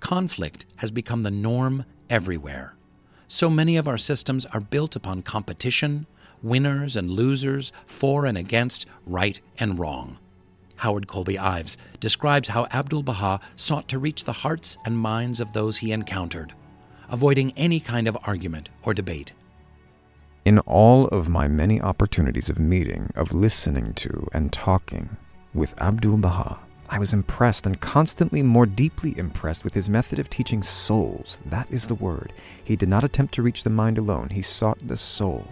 Conflict 0.00 0.66
has 0.78 0.90
become 0.90 1.22
the 1.22 1.30
norm 1.30 1.84
everywhere. 2.10 2.74
So 3.28 3.48
many 3.48 3.76
of 3.76 3.86
our 3.86 3.96
systems 3.96 4.44
are 4.46 4.58
built 4.58 4.96
upon 4.96 5.22
competition, 5.22 6.06
winners 6.42 6.96
and 6.96 7.08
losers, 7.08 7.70
for 7.86 8.26
and 8.26 8.36
against, 8.36 8.86
right 9.06 9.40
and 9.56 9.78
wrong. 9.78 10.18
Howard 10.78 11.06
Colby 11.06 11.38
Ives 11.38 11.78
describes 12.00 12.48
how 12.48 12.66
Abdul 12.72 13.04
Baha 13.04 13.38
sought 13.54 13.86
to 13.90 14.00
reach 14.00 14.24
the 14.24 14.32
hearts 14.32 14.76
and 14.84 14.98
minds 14.98 15.38
of 15.38 15.52
those 15.52 15.76
he 15.76 15.92
encountered, 15.92 16.54
avoiding 17.08 17.52
any 17.56 17.78
kind 17.78 18.08
of 18.08 18.18
argument 18.24 18.68
or 18.82 18.92
debate. 18.94 19.32
In 20.44 20.58
all 20.58 21.06
of 21.06 21.30
my 21.30 21.48
many 21.48 21.80
opportunities 21.80 22.50
of 22.50 22.58
meeting, 22.58 23.10
of 23.16 23.32
listening 23.32 23.94
to, 23.94 24.28
and 24.34 24.52
talking 24.52 25.16
with 25.54 25.80
Abdul 25.80 26.18
Baha, 26.18 26.58
I 26.90 26.98
was 26.98 27.14
impressed 27.14 27.64
and 27.64 27.80
constantly 27.80 28.42
more 28.42 28.66
deeply 28.66 29.16
impressed 29.16 29.64
with 29.64 29.72
his 29.72 29.88
method 29.88 30.18
of 30.18 30.28
teaching 30.28 30.62
souls. 30.62 31.38
That 31.46 31.66
is 31.70 31.86
the 31.86 31.94
word. 31.94 32.34
He 32.62 32.76
did 32.76 32.90
not 32.90 33.04
attempt 33.04 33.32
to 33.34 33.42
reach 33.42 33.64
the 33.64 33.70
mind 33.70 33.96
alone, 33.96 34.28
he 34.28 34.42
sought 34.42 34.86
the 34.86 34.98
soul, 34.98 35.46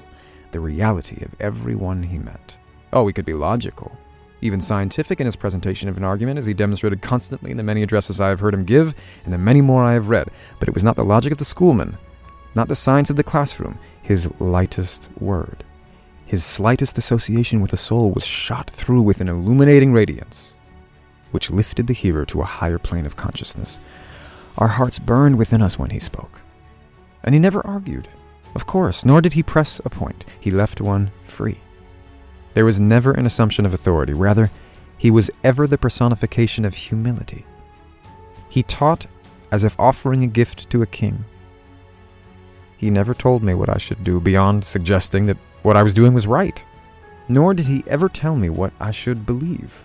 the 0.50 0.60
reality 0.60 1.24
of 1.24 1.40
everyone 1.40 2.02
he 2.02 2.18
met. 2.18 2.54
Oh, 2.92 3.06
he 3.06 3.14
could 3.14 3.24
be 3.24 3.32
logical, 3.32 3.96
even 4.42 4.60
scientific 4.60 5.20
in 5.20 5.24
his 5.24 5.36
presentation 5.36 5.88
of 5.88 5.96
an 5.96 6.04
argument, 6.04 6.38
as 6.38 6.44
he 6.44 6.52
demonstrated 6.52 7.00
constantly 7.00 7.50
in 7.50 7.56
the 7.56 7.62
many 7.62 7.82
addresses 7.82 8.20
I 8.20 8.28
have 8.28 8.40
heard 8.40 8.52
him 8.52 8.66
give 8.66 8.94
and 9.24 9.32
the 9.32 9.38
many 9.38 9.62
more 9.62 9.82
I 9.82 9.94
have 9.94 10.10
read. 10.10 10.28
But 10.58 10.68
it 10.68 10.74
was 10.74 10.84
not 10.84 10.96
the 10.96 11.02
logic 11.02 11.32
of 11.32 11.38
the 11.38 11.46
schoolman, 11.46 11.96
not 12.54 12.68
the 12.68 12.74
science 12.74 13.10
of 13.10 13.16
the 13.16 13.22
classroom, 13.22 13.78
his 14.02 14.30
lightest 14.40 15.08
word. 15.18 15.64
His 16.26 16.44
slightest 16.44 16.98
association 16.98 17.60
with 17.60 17.72
a 17.72 17.76
soul 17.76 18.10
was 18.10 18.24
shot 18.24 18.70
through 18.70 19.02
with 19.02 19.20
an 19.20 19.28
illuminating 19.28 19.92
radiance 19.92 20.54
which 21.32 21.50
lifted 21.50 21.86
the 21.86 21.94
hearer 21.94 22.24
to 22.26 22.40
a 22.40 22.46
higher 22.46 22.78
plane 22.78 23.06
of 23.06 23.16
consciousness. 23.16 23.80
Our 24.58 24.68
hearts 24.68 24.98
burned 24.98 25.36
within 25.36 25.62
us 25.62 25.78
when 25.78 25.90
he 25.90 25.98
spoke. 25.98 26.40
And 27.24 27.34
he 27.34 27.40
never 27.40 27.66
argued, 27.66 28.08
of 28.54 28.66
course, 28.66 29.04
nor 29.04 29.20
did 29.20 29.32
he 29.32 29.42
press 29.42 29.80
a 29.84 29.90
point. 29.90 30.24
He 30.38 30.50
left 30.50 30.80
one 30.80 31.10
free. 31.24 31.58
There 32.54 32.66
was 32.66 32.78
never 32.78 33.12
an 33.12 33.26
assumption 33.26 33.64
of 33.64 33.72
authority, 33.72 34.12
rather, 34.12 34.50
he 34.98 35.10
was 35.10 35.30
ever 35.42 35.66
the 35.66 35.78
personification 35.78 36.64
of 36.64 36.74
humility. 36.74 37.46
He 38.50 38.62
taught 38.62 39.06
as 39.50 39.64
if 39.64 39.78
offering 39.80 40.22
a 40.22 40.28
gift 40.28 40.68
to 40.70 40.82
a 40.82 40.86
king. 40.86 41.24
He 42.82 42.90
never 42.90 43.14
told 43.14 43.44
me 43.44 43.54
what 43.54 43.68
I 43.70 43.78
should 43.78 44.02
do 44.02 44.18
beyond 44.18 44.64
suggesting 44.64 45.26
that 45.26 45.36
what 45.62 45.76
I 45.76 45.84
was 45.84 45.94
doing 45.94 46.14
was 46.14 46.26
right. 46.26 46.64
Nor 47.28 47.54
did 47.54 47.68
he 47.68 47.84
ever 47.86 48.08
tell 48.08 48.34
me 48.34 48.50
what 48.50 48.72
I 48.80 48.90
should 48.90 49.24
believe. 49.24 49.84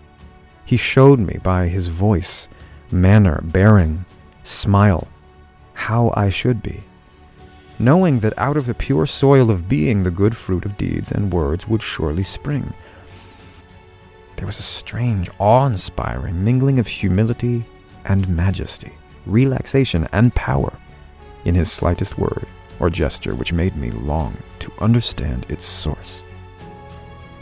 He 0.66 0.77
showed 0.77 1.20
me 1.20 1.38
by 1.44 1.68
his 1.68 1.89
voice, 1.89 2.48
manner, 2.89 3.39
bearing, 3.44 4.04
smile, 4.42 5.08
how 5.75 6.12
I 6.18 6.30
should 6.30 6.63
be, 6.63 6.84
knowing 7.77 8.20
that 8.22 8.36
out 8.36 8.58
of 8.58 8.66
the 8.66 8.74
pure 8.74 9.06
soil 9.06 9.51
of 9.51 9.70
being 9.70 10.01
the 10.01 10.10
good 10.10 10.36
fruit 10.36 10.66
of 10.66 10.75
deeds 10.75 11.12
and 11.12 11.32
words 11.32 11.68
would 11.68 11.84
surely 11.84 12.24
spring. 12.24 12.74
There 14.38 14.48
was 14.48 14.58
a 14.58 14.63
strange, 14.63 15.30
awe 15.38 15.68
inspiring 15.68 16.44
mingling 16.44 16.80
of 16.80 16.88
humility 16.88 17.63
and 18.06 18.27
majesty, 18.27 18.94
relaxation 19.27 20.08
and 20.12 20.34
power 20.34 20.75
in 21.46 21.54
his 21.54 21.72
slightest 21.72 22.18
word 22.18 22.48
or 22.80 22.90
gesture, 22.90 23.36
which 23.36 23.54
made 23.54 23.76
me 23.76 23.92
long 23.92 24.38
to 24.60 24.72
understand 24.80 25.46
its 25.50 25.66
source. 25.66 26.24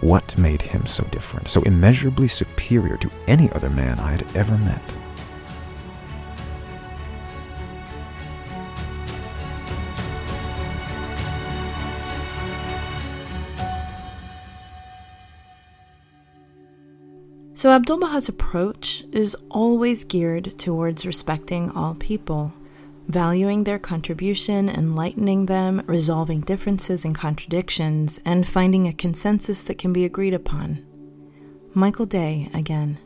What 0.02 0.38
made 0.38 0.62
him 0.62 0.86
so 0.86 1.04
different, 1.06 1.48
so 1.48 1.62
immeasurably 1.64 2.28
superior 2.28 2.98
to 2.98 3.12
any 3.28 3.52
other 3.52 3.70
man 3.70 4.00
I 4.00 4.12
had 4.12 4.26
ever 4.36 4.58
met? 4.58 4.82
So, 17.66 17.72
Abdul 17.72 17.98
Baha's 17.98 18.30
approach 18.30 19.06
is 19.12 19.36
always 19.50 20.04
geared 20.04 20.60
towards 20.60 21.06
respecting 21.06 21.72
all 21.72 21.96
people 21.96 22.54
valuing 23.08 23.64
their 23.64 23.80
contribution, 23.80 24.70
enlightening 24.70 25.46
them, 25.46 25.82
resolving 25.86 26.42
differences 26.42 27.06
and 27.06 27.16
contradictions, 27.16 28.20
and 28.26 28.48
finding 28.48 28.88
a 28.88 28.94
consensus 28.94 29.64
that 29.64 29.78
can 29.78 29.94
be 29.94 30.06
agreed 30.06 30.34
upon. 30.34 30.86
Michael 31.74 32.06
Day 32.06 32.50
again. 32.54 32.98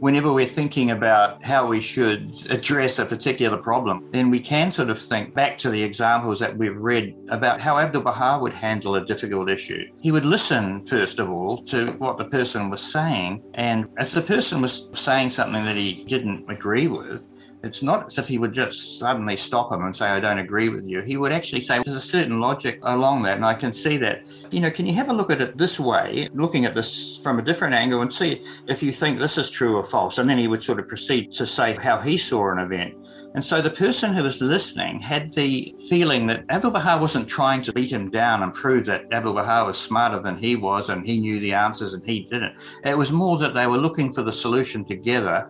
Whenever 0.00 0.32
we're 0.32 0.46
thinking 0.46 0.90
about 0.90 1.44
how 1.44 1.66
we 1.66 1.78
should 1.78 2.32
address 2.48 2.98
a 2.98 3.04
particular 3.04 3.58
problem, 3.58 4.08
then 4.12 4.30
we 4.30 4.40
can 4.40 4.70
sort 4.70 4.88
of 4.88 4.98
think 4.98 5.34
back 5.34 5.58
to 5.58 5.68
the 5.68 5.82
examples 5.82 6.40
that 6.40 6.56
we've 6.56 6.78
read 6.78 7.14
about 7.28 7.60
how 7.60 7.76
Abdul 7.76 8.00
Baha 8.00 8.40
would 8.40 8.54
handle 8.54 8.94
a 8.94 9.04
difficult 9.04 9.50
issue. 9.50 9.84
He 10.00 10.10
would 10.10 10.24
listen, 10.24 10.86
first 10.86 11.18
of 11.18 11.28
all, 11.28 11.58
to 11.64 11.92
what 11.98 12.16
the 12.16 12.24
person 12.24 12.70
was 12.70 12.80
saying. 12.80 13.42
And 13.52 13.88
if 13.98 14.12
the 14.12 14.22
person 14.22 14.62
was 14.62 14.88
saying 14.98 15.30
something 15.30 15.66
that 15.66 15.76
he 15.76 16.02
didn't 16.04 16.48
agree 16.50 16.86
with, 16.86 17.28
it's 17.62 17.82
not 17.82 18.06
as 18.06 18.18
if 18.18 18.26
he 18.26 18.38
would 18.38 18.52
just 18.52 18.98
suddenly 18.98 19.36
stop 19.36 19.72
him 19.72 19.84
and 19.84 19.94
say, 19.94 20.06
I 20.06 20.20
don't 20.20 20.38
agree 20.38 20.70
with 20.70 20.86
you. 20.86 21.02
He 21.02 21.16
would 21.16 21.32
actually 21.32 21.60
say, 21.60 21.80
There's 21.84 21.96
a 21.96 22.00
certain 22.00 22.40
logic 22.40 22.80
along 22.82 23.22
that. 23.24 23.36
And 23.36 23.44
I 23.44 23.54
can 23.54 23.72
see 23.72 23.98
that. 23.98 24.24
You 24.50 24.60
know, 24.60 24.70
can 24.70 24.86
you 24.86 24.94
have 24.94 25.10
a 25.10 25.12
look 25.12 25.30
at 25.30 25.42
it 25.42 25.58
this 25.58 25.78
way, 25.78 26.28
looking 26.32 26.64
at 26.64 26.74
this 26.74 27.20
from 27.22 27.38
a 27.38 27.42
different 27.42 27.74
angle 27.74 28.00
and 28.00 28.12
see 28.12 28.44
if 28.66 28.82
you 28.82 28.92
think 28.92 29.18
this 29.18 29.36
is 29.36 29.50
true 29.50 29.76
or 29.76 29.84
false? 29.84 30.18
And 30.18 30.28
then 30.28 30.38
he 30.38 30.48
would 30.48 30.62
sort 30.62 30.80
of 30.80 30.88
proceed 30.88 31.32
to 31.32 31.46
say 31.46 31.74
how 31.74 31.98
he 31.98 32.16
saw 32.16 32.50
an 32.50 32.58
event. 32.58 32.94
And 33.34 33.44
so 33.44 33.60
the 33.60 33.70
person 33.70 34.12
who 34.12 34.24
was 34.24 34.42
listening 34.42 34.98
had 34.98 35.32
the 35.34 35.72
feeling 35.88 36.26
that 36.26 36.44
Abdul 36.48 36.72
Baha 36.72 36.98
wasn't 36.98 37.28
trying 37.28 37.62
to 37.62 37.72
beat 37.72 37.92
him 37.92 38.10
down 38.10 38.42
and 38.42 38.52
prove 38.52 38.86
that 38.86 39.12
Abdul 39.12 39.34
Baha 39.34 39.66
was 39.66 39.78
smarter 39.78 40.18
than 40.18 40.36
he 40.36 40.56
was 40.56 40.90
and 40.90 41.06
he 41.06 41.20
knew 41.20 41.38
the 41.38 41.52
answers 41.52 41.94
and 41.94 42.04
he 42.04 42.20
didn't. 42.24 42.54
It 42.84 42.98
was 42.98 43.12
more 43.12 43.38
that 43.38 43.54
they 43.54 43.68
were 43.68 43.78
looking 43.78 44.10
for 44.10 44.22
the 44.22 44.32
solution 44.32 44.84
together 44.84 45.48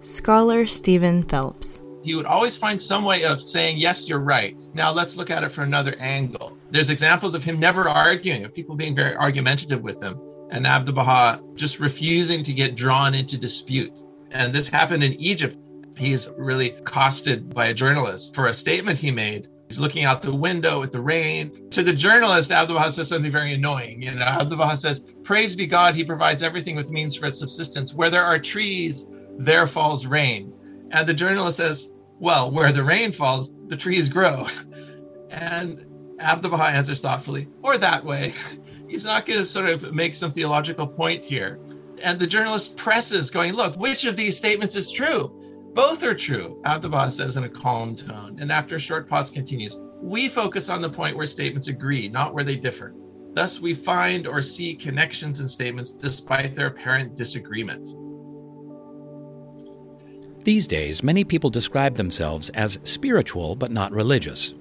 Scholar 0.00 0.66
Steven 0.66 1.24
Phelps. 1.24 1.82
He 2.04 2.14
would 2.14 2.26
always 2.26 2.56
find 2.56 2.80
some 2.80 3.04
way 3.04 3.24
of 3.24 3.40
saying, 3.40 3.78
Yes, 3.78 4.08
you're 4.08 4.20
right. 4.20 4.60
Now 4.72 4.92
let's 4.92 5.16
look 5.16 5.30
at 5.30 5.42
it 5.42 5.50
from 5.50 5.64
another 5.64 5.96
angle. 5.98 6.56
There's 6.70 6.90
examples 6.90 7.34
of 7.34 7.42
him 7.42 7.58
never 7.58 7.88
arguing, 7.88 8.44
of 8.44 8.54
people 8.54 8.76
being 8.76 8.94
very 8.94 9.16
argumentative 9.16 9.82
with 9.82 10.00
him, 10.00 10.20
and 10.50 10.66
Abdu'l 10.66 10.94
Baha 10.94 11.42
just 11.56 11.80
refusing 11.80 12.44
to 12.44 12.52
get 12.52 12.76
drawn 12.76 13.14
into 13.14 13.36
dispute. 13.36 14.04
And 14.30 14.52
this 14.52 14.68
happened 14.68 15.02
in 15.02 15.14
Egypt. 15.14 15.56
He's 15.96 16.30
really 16.38 16.70
accosted 16.70 17.52
by 17.52 17.66
a 17.66 17.74
journalist 17.74 18.36
for 18.36 18.46
a 18.46 18.54
statement 18.54 19.00
he 19.00 19.10
made. 19.10 19.48
He's 19.66 19.80
looking 19.80 20.04
out 20.04 20.22
the 20.22 20.34
window 20.34 20.82
at 20.84 20.92
the 20.92 21.00
rain. 21.00 21.50
To 21.70 21.82
the 21.82 21.92
journalist, 21.92 22.52
Abdu'l 22.52 22.76
Baha 22.76 22.92
says 22.92 23.08
something 23.08 23.32
very 23.32 23.52
annoying. 23.52 24.00
You 24.00 24.12
know, 24.12 24.24
Abdu'l 24.24 24.58
Baha 24.58 24.76
says, 24.76 25.00
Praise 25.24 25.56
be 25.56 25.66
God, 25.66 25.96
he 25.96 26.04
provides 26.04 26.44
everything 26.44 26.76
with 26.76 26.92
means 26.92 27.16
for 27.16 27.26
its 27.26 27.40
subsistence. 27.40 27.92
Where 27.92 28.10
there 28.10 28.24
are 28.24 28.38
trees, 28.38 29.06
there 29.38 29.66
falls 29.66 30.04
rain. 30.04 30.52
And 30.90 31.08
the 31.08 31.14
journalist 31.14 31.56
says, 31.56 31.92
Well, 32.18 32.50
where 32.50 32.72
the 32.72 32.82
rain 32.82 33.12
falls, 33.12 33.56
the 33.68 33.76
trees 33.76 34.08
grow. 34.08 34.46
And 35.30 35.84
Abdu'l 36.20 36.50
Baha 36.50 36.74
answers 36.74 37.02
thoughtfully, 37.02 37.48
Or 37.62 37.76
that 37.76 38.02
way. 38.02 38.32
He's 38.88 39.04
not 39.04 39.26
going 39.26 39.38
to 39.38 39.44
sort 39.44 39.68
of 39.68 39.92
make 39.92 40.14
some 40.14 40.30
theological 40.30 40.86
point 40.86 41.24
here. 41.24 41.60
And 42.02 42.18
the 42.18 42.26
journalist 42.26 42.78
presses, 42.78 43.30
going, 43.30 43.52
Look, 43.52 43.76
which 43.76 44.06
of 44.06 44.16
these 44.16 44.38
statements 44.38 44.74
is 44.74 44.90
true? 44.90 45.34
Both 45.74 46.02
are 46.02 46.14
true, 46.14 46.60
Abdu'l-Baha 46.64 47.10
says 47.10 47.36
in 47.36 47.44
a 47.44 47.48
calm 47.48 47.94
tone, 47.94 48.38
and 48.40 48.50
after 48.50 48.76
a 48.76 48.80
short 48.80 49.06
pause 49.06 49.30
continues. 49.30 49.78
We 50.00 50.28
focus 50.28 50.70
on 50.70 50.80
the 50.80 50.88
point 50.88 51.16
where 51.16 51.26
statements 51.26 51.68
agree, 51.68 52.08
not 52.08 52.34
where 52.34 52.44
they 52.44 52.56
differ. 52.56 52.94
Thus, 53.34 53.60
we 53.60 53.74
find 53.74 54.26
or 54.26 54.40
see 54.40 54.74
connections 54.74 55.40
in 55.40 55.46
statements 55.46 55.92
despite 55.92 56.56
their 56.56 56.68
apparent 56.68 57.14
disagreements. 57.14 57.94
These 60.48 60.66
days, 60.66 61.02
many 61.02 61.24
people 61.24 61.50
describe 61.50 61.96
themselves 61.96 62.48
as 62.48 62.78
spiritual 62.82 63.54
but 63.54 63.70
not 63.70 63.92
religious. 63.92 64.54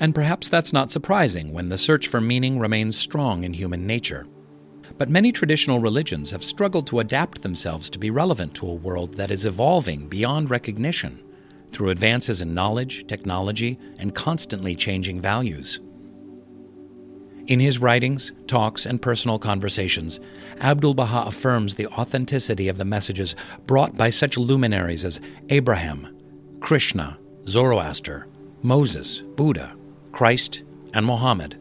And 0.00 0.12
perhaps 0.12 0.48
that's 0.48 0.72
not 0.72 0.90
surprising 0.90 1.52
when 1.52 1.68
the 1.68 1.78
search 1.78 2.08
for 2.08 2.20
meaning 2.20 2.58
remains 2.58 2.98
strong 2.98 3.44
in 3.44 3.52
human 3.52 3.86
nature. 3.86 4.26
But 4.96 5.08
many 5.08 5.30
traditional 5.30 5.78
religions 5.78 6.32
have 6.32 6.42
struggled 6.42 6.88
to 6.88 6.98
adapt 6.98 7.42
themselves 7.42 7.88
to 7.90 8.00
be 8.00 8.10
relevant 8.10 8.52
to 8.56 8.68
a 8.68 8.74
world 8.74 9.14
that 9.14 9.30
is 9.30 9.46
evolving 9.46 10.08
beyond 10.08 10.50
recognition 10.50 11.22
through 11.70 11.90
advances 11.90 12.42
in 12.42 12.52
knowledge, 12.52 13.06
technology, 13.06 13.78
and 13.96 14.16
constantly 14.16 14.74
changing 14.74 15.20
values. 15.20 15.78
In 17.48 17.60
his 17.60 17.78
writings, 17.78 18.30
talks, 18.46 18.84
and 18.84 19.00
personal 19.00 19.38
conversations, 19.38 20.20
Abdu'l 20.60 20.92
Baha 20.94 21.28
affirms 21.28 21.74
the 21.74 21.86
authenticity 21.86 22.68
of 22.68 22.76
the 22.76 22.84
messages 22.84 23.34
brought 23.66 23.96
by 23.96 24.10
such 24.10 24.36
luminaries 24.36 25.02
as 25.02 25.18
Abraham, 25.48 26.14
Krishna, 26.60 27.18
Zoroaster, 27.48 28.26
Moses, 28.60 29.22
Buddha, 29.34 29.74
Christ, 30.12 30.62
and 30.92 31.06
Mohammed. 31.06 31.58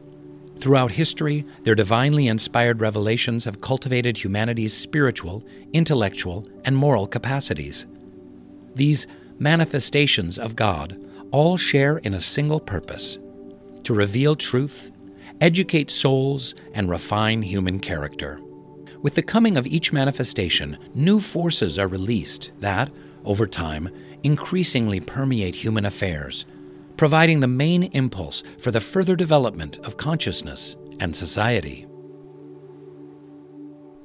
Throughout 0.59 0.91
history, 0.91 1.45
their 1.63 1.75
divinely 1.75 2.27
inspired 2.27 2.81
revelations 2.81 3.45
have 3.45 3.61
cultivated 3.61 4.17
humanity's 4.17 4.75
spiritual, 4.75 5.45
intellectual, 5.71 6.45
and 6.65 6.75
moral 6.75 7.07
capacities. 7.07 7.87
These 8.75 9.07
manifestations 9.39 10.37
of 10.37 10.57
God 10.57 10.99
all 11.31 11.55
share 11.55 11.99
in 11.99 12.13
a 12.13 12.19
single 12.19 12.59
purpose 12.59 13.19
to 13.83 13.93
reveal 13.93 14.35
truth 14.35 14.91
educate 15.41 15.91
souls, 15.91 16.55
and 16.73 16.89
refine 16.89 17.41
human 17.41 17.79
character. 17.79 18.39
With 19.01 19.15
the 19.15 19.23
coming 19.23 19.57
of 19.57 19.67
each 19.67 19.93
manifestation, 19.93 20.77
new 20.93 21.19
forces 21.19 21.77
are 21.77 21.87
released 21.87 22.51
that, 22.59 22.89
over 23.23 23.45
time, 23.45 23.89
increasingly 24.23 24.99
permeate 24.99 25.55
human 25.55 25.85
affairs, 25.85 26.45
providing 26.97 27.39
the 27.39 27.47
main 27.47 27.83
impulse 27.83 28.43
for 28.57 28.71
the 28.71 28.81
further 28.81 29.15
development 29.15 29.77
of 29.85 29.97
consciousness 29.97 30.75
and 30.99 31.15
society. 31.15 31.85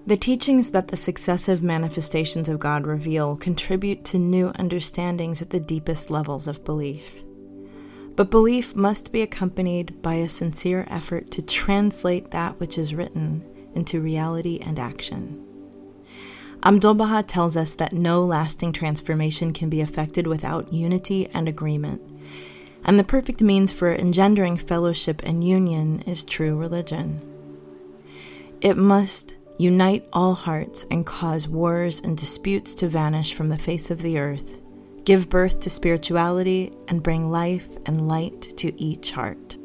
The 0.05 0.17
teachings 0.17 0.73
that 0.73 0.89
the 0.89 0.97
successive 0.97 1.63
manifestations 1.63 2.49
of 2.49 2.59
God 2.59 2.87
reveal 2.87 3.37
contribute 3.37 4.05
to 4.07 4.19
new 4.19 4.51
understandings 4.57 5.41
at 5.41 5.51
the 5.51 5.61
deepest 5.61 6.11
levels 6.11 6.49
of 6.49 6.65
belief. 6.65 7.23
But 8.15 8.31
belief 8.31 8.77
must 8.77 9.11
be 9.11 9.23
accompanied 9.23 10.03
by 10.03 10.15
a 10.15 10.29
sincere 10.29 10.87
effort 10.91 11.31
to 11.31 11.43
translate 11.43 12.31
that 12.31 12.61
which 12.61 12.77
is 12.77 12.95
written 12.95 13.45
into 13.75 14.01
reality 14.01 14.59
and 14.61 14.79
action. 14.79 15.47
Abdu'l 16.63 16.97
Baha 16.97 17.23
tells 17.23 17.57
us 17.57 17.75
that 17.77 17.93
no 17.93 18.25
lasting 18.25 18.73
transformation 18.73 19.53
can 19.53 19.69
be 19.69 19.81
effected 19.81 20.27
without 20.27 20.73
unity 20.73 21.29
and 21.35 21.49
agreement, 21.49 22.01
and 22.85 22.99
the 22.99 23.05
perfect 23.05 23.41
means 23.41 23.73
for 23.73 23.93
engendering 23.93 24.57
fellowship 24.57 25.23
and 25.25 25.43
union 25.43 26.03
is 26.03 26.23
true 26.23 26.57
religion. 26.57 27.21
It 28.61 28.77
must 28.77 29.35
unite 29.59 30.07
all 30.13 30.35
hearts 30.35 30.87
and 30.91 31.05
cause 31.05 31.49
wars 31.49 32.01
and 32.01 32.17
disputes 32.17 32.75
to 32.75 32.89
vanish 32.89 33.35
from 33.35 33.49
the 33.49 33.59
face 33.59 33.91
of 33.91 34.03
the 34.03 34.19
earth 34.19 34.62
give 35.05 35.29
birth 35.29 35.61
to 35.61 35.71
spirituality, 35.71 36.73
and 36.89 37.03
bring 37.03 37.31
life 37.31 37.69
and 37.87 38.09
light 38.09 38.57
to 38.59 38.81
each 38.81 39.13
heart. 39.13 39.57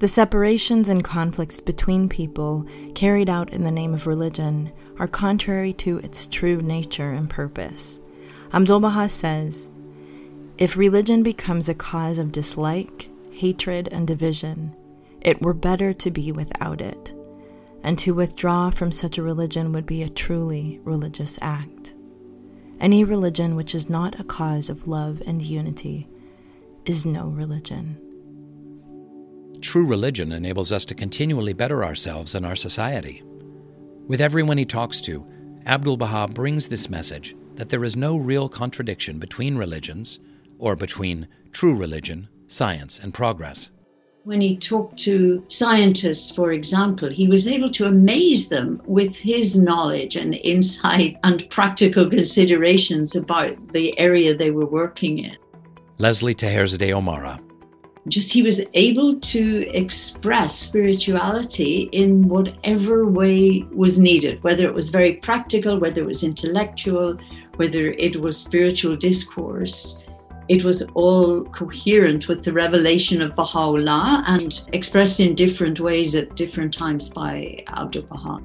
The 0.00 0.08
separations 0.08 0.88
and 0.88 1.04
conflicts 1.04 1.60
between 1.60 2.08
people 2.08 2.66
carried 2.94 3.28
out 3.28 3.52
in 3.52 3.64
the 3.64 3.70
name 3.70 3.92
of 3.92 4.06
religion 4.06 4.72
are 4.98 5.06
contrary 5.06 5.74
to 5.74 5.98
its 5.98 6.26
true 6.26 6.62
nature 6.62 7.10
and 7.10 7.28
purpose. 7.28 8.00
Abdu'l 8.52 8.80
Baha 8.80 9.10
says, 9.10 9.68
If 10.56 10.76
religion 10.76 11.22
becomes 11.22 11.68
a 11.68 11.74
cause 11.74 12.18
of 12.18 12.32
dislike, 12.32 13.10
hatred, 13.30 13.88
and 13.92 14.06
division, 14.06 14.74
it 15.20 15.42
were 15.42 15.54
better 15.54 15.92
to 15.92 16.10
be 16.10 16.32
without 16.32 16.80
it, 16.80 17.12
and 17.82 17.98
to 17.98 18.14
withdraw 18.14 18.70
from 18.70 18.92
such 18.92 19.18
a 19.18 19.22
religion 19.22 19.72
would 19.72 19.86
be 19.86 20.02
a 20.02 20.08
truly 20.08 20.80
religious 20.82 21.38
act. 21.42 21.92
Any 22.80 23.04
religion 23.04 23.56
which 23.56 23.74
is 23.74 23.90
not 23.90 24.18
a 24.18 24.24
cause 24.24 24.70
of 24.70 24.88
love 24.88 25.22
and 25.26 25.42
unity 25.42 26.08
is 26.86 27.04
no 27.04 27.28
religion. 27.28 27.98
True 29.60 29.84
religion 29.84 30.32
enables 30.32 30.72
us 30.72 30.86
to 30.86 30.94
continually 30.94 31.52
better 31.52 31.84
ourselves 31.84 32.34
and 32.34 32.46
our 32.46 32.56
society. 32.56 33.22
With 34.06 34.22
everyone 34.22 34.56
he 34.56 34.64
talks 34.64 35.02
to, 35.02 35.26
Abdu'l 35.66 35.98
Baha 35.98 36.28
brings 36.28 36.68
this 36.68 36.88
message 36.88 37.36
that 37.56 37.68
there 37.68 37.84
is 37.84 37.96
no 37.96 38.16
real 38.16 38.48
contradiction 38.48 39.18
between 39.18 39.58
religions 39.58 40.18
or 40.58 40.74
between 40.74 41.28
true 41.52 41.76
religion, 41.76 42.28
science, 42.48 42.98
and 42.98 43.12
progress. 43.12 43.68
When 44.30 44.40
he 44.40 44.56
talked 44.56 44.96
to 44.98 45.42
scientists, 45.48 46.30
for 46.30 46.52
example, 46.52 47.10
he 47.10 47.26
was 47.26 47.48
able 47.48 47.68
to 47.70 47.86
amaze 47.86 48.48
them 48.48 48.80
with 48.86 49.18
his 49.18 49.60
knowledge 49.60 50.14
and 50.14 50.36
insight 50.36 51.16
and 51.24 51.50
practical 51.50 52.08
considerations 52.08 53.16
about 53.16 53.56
the 53.72 53.98
area 53.98 54.32
they 54.32 54.52
were 54.52 54.66
working 54.66 55.18
in. 55.18 55.36
Lesley 55.98 56.32
Taherzadeh 56.32 56.92
O'Mara. 56.92 57.40
Just 58.06 58.32
he 58.32 58.44
was 58.44 58.64
able 58.74 59.18
to 59.18 59.68
express 59.76 60.56
spirituality 60.56 61.88
in 61.90 62.28
whatever 62.28 63.06
way 63.06 63.66
was 63.72 63.98
needed, 63.98 64.40
whether 64.44 64.64
it 64.64 64.74
was 64.74 64.90
very 64.90 65.14
practical, 65.14 65.80
whether 65.80 66.02
it 66.02 66.06
was 66.06 66.22
intellectual, 66.22 67.18
whether 67.56 67.88
it 67.98 68.20
was 68.20 68.38
spiritual 68.38 68.94
discourse 68.94 69.96
it 70.50 70.64
was 70.64 70.82
all 70.94 71.44
coherent 71.44 72.26
with 72.26 72.42
the 72.42 72.52
revelation 72.52 73.22
of 73.22 73.36
Baha'u'llah 73.36 74.24
and 74.26 74.60
expressed 74.72 75.20
in 75.20 75.36
different 75.36 75.78
ways 75.78 76.16
at 76.16 76.34
different 76.34 76.74
times 76.74 77.08
by 77.08 77.62
Abdu'l 77.68 78.08
Baha. 78.08 78.42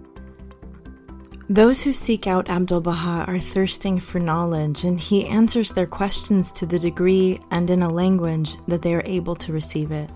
Those 1.49 1.81
who 1.81 1.93
seek 1.93 2.27
out 2.27 2.45
Abdu'l 2.47 2.83
Baha 2.83 3.25
are 3.27 3.39
thirsting 3.39 3.99
for 3.99 4.19
knowledge, 4.19 4.83
and 4.83 4.99
he 4.99 5.25
answers 5.25 5.71
their 5.71 5.87
questions 5.87 6.51
to 6.51 6.67
the 6.67 6.77
degree 6.77 7.39
and 7.49 7.71
in 7.71 7.81
a 7.81 7.89
language 7.89 8.55
that 8.67 8.83
they 8.83 8.93
are 8.93 9.03
able 9.05 9.35
to 9.37 9.51
receive 9.51 9.91
it. 9.91 10.11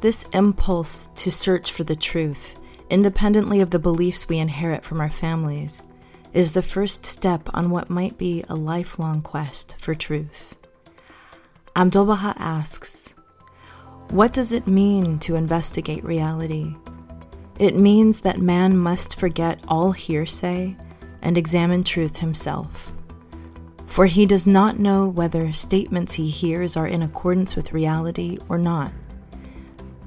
This 0.00 0.26
impulse 0.32 1.06
to 1.14 1.30
search 1.30 1.70
for 1.70 1.84
the 1.84 1.94
truth, 1.94 2.56
independently 2.90 3.60
of 3.60 3.70
the 3.70 3.78
beliefs 3.78 4.28
we 4.28 4.38
inherit 4.38 4.82
from 4.82 5.00
our 5.00 5.10
families, 5.10 5.84
is 6.32 6.50
the 6.50 6.62
first 6.62 7.06
step 7.06 7.48
on 7.54 7.70
what 7.70 7.88
might 7.88 8.18
be 8.18 8.44
a 8.48 8.56
lifelong 8.56 9.22
quest 9.22 9.76
for 9.78 9.94
truth. 9.94 10.56
Abdu'l 11.76 12.06
Baha 12.06 12.34
asks, 12.38 13.14
What 14.08 14.32
does 14.32 14.50
it 14.50 14.66
mean 14.66 15.18
to 15.18 15.34
investigate 15.34 16.02
reality? 16.02 16.74
It 17.58 17.76
means 17.76 18.20
that 18.20 18.40
man 18.40 18.78
must 18.78 19.20
forget 19.20 19.62
all 19.68 19.92
hearsay 19.92 20.74
and 21.20 21.36
examine 21.36 21.82
truth 21.82 22.16
himself. 22.16 22.94
For 23.84 24.06
he 24.06 24.24
does 24.24 24.46
not 24.46 24.78
know 24.78 25.06
whether 25.06 25.52
statements 25.52 26.14
he 26.14 26.30
hears 26.30 26.78
are 26.78 26.86
in 26.86 27.02
accordance 27.02 27.54
with 27.54 27.74
reality 27.74 28.38
or 28.48 28.56
not. 28.56 28.90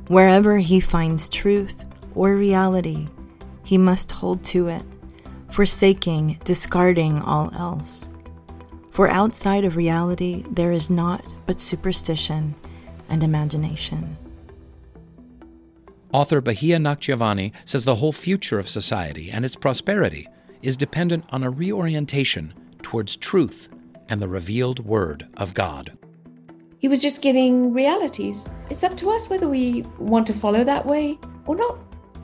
Wherever 0.08 0.58
he 0.58 0.79
finds 0.79 1.29
truth 1.29 1.86
or 2.15 2.34
reality, 2.34 3.10
he 3.63 3.77
must 3.77 4.12
hold 4.12 4.43
to 4.45 4.69
it, 4.69 4.82
forsaking, 5.51 6.39
discarding 6.45 7.21
all 7.21 7.53
else. 7.53 8.10
For 8.91 9.08
outside 9.08 9.65
of 9.65 9.75
reality, 9.75 10.45
there 10.49 10.71
is 10.71 10.89
naught 10.89 11.23
but 11.45 11.62
superstition 11.62 12.56
and 13.10 13.23
imagination. 13.23 14.17
Author 16.12 16.41
Bahiyyih 16.41 16.82
Nakhjavani 16.82 17.52
says 17.65 17.86
the 17.86 17.95
whole 17.95 18.12
future 18.13 18.58
of 18.58 18.67
society 18.67 19.30
and 19.32 19.45
its 19.45 19.56
prosperity 19.56 20.28
is 20.62 20.75
dependent 20.75 21.23
on 21.30 21.43
a 21.43 21.49
reorientation 21.49 22.54
towards 22.82 23.15
truth 23.15 23.69
and 24.10 24.21
the 24.21 24.28
revealed 24.28 24.80
Word 24.80 25.28
of 25.38 25.54
God. 25.54 25.97
He 26.80 26.88
was 26.88 27.02
just 27.02 27.21
giving 27.21 27.73
realities. 27.73 28.49
It's 28.69 28.84
up 28.84 28.97
to 28.97 29.12
us 29.12 29.30
whether 29.30 29.47
we 29.47 29.82
want 29.99 30.25
to 30.28 30.34
follow 30.34 30.63
that 30.63 30.86
way 30.86 31.19
or 31.45 31.56
not. 31.56 31.78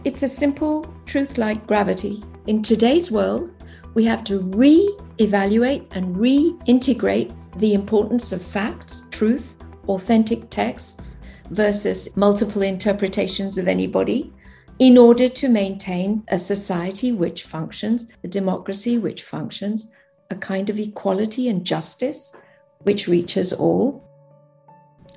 It's 0.04 0.24
a 0.24 0.28
simple 0.28 0.92
truth 1.06 1.38
like 1.38 1.68
gravity. 1.68 2.24
In 2.48 2.62
today's 2.62 3.12
world, 3.12 3.52
we 3.94 4.04
have 4.06 4.24
to 4.26 4.40
re 4.40 4.98
evaluate 5.20 5.88
and 5.92 6.16
reintegrate 6.16 7.34
the 7.58 7.74
importance 7.74 8.32
of 8.32 8.42
facts, 8.42 9.08
truth, 9.12 9.58
authentic 9.88 10.50
texts 10.50 11.20
versus 11.52 12.16
multiple 12.16 12.62
interpretations 12.62 13.58
of 13.58 13.68
anybody 13.68 14.34
in 14.80 14.98
order 14.98 15.30
to 15.30 15.48
maintain 15.48 16.24
a 16.30 16.38
society 16.38 17.12
which 17.12 17.44
functions, 17.44 18.12
a 18.24 18.28
democracy 18.28 18.98
which 18.98 19.24
functions, 19.24 19.92
a 20.30 20.36
kind 20.36 20.70
of 20.70 20.80
equality 20.80 21.48
and 21.48 21.66
justice 21.66 22.42
which 22.80 23.08
reaches 23.08 23.54
all. 23.54 24.04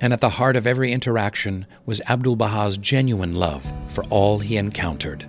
And 0.01 0.13
at 0.13 0.21
the 0.21 0.29
heart 0.29 0.55
of 0.55 0.65
every 0.65 0.93
interaction 0.93 1.65
was 1.85 2.01
Abdul 2.07 2.37
Baha's 2.37 2.77
genuine 2.77 3.33
love 3.33 3.69
for 3.89 4.05
all 4.05 4.39
he 4.39 4.55
encountered. 4.55 5.25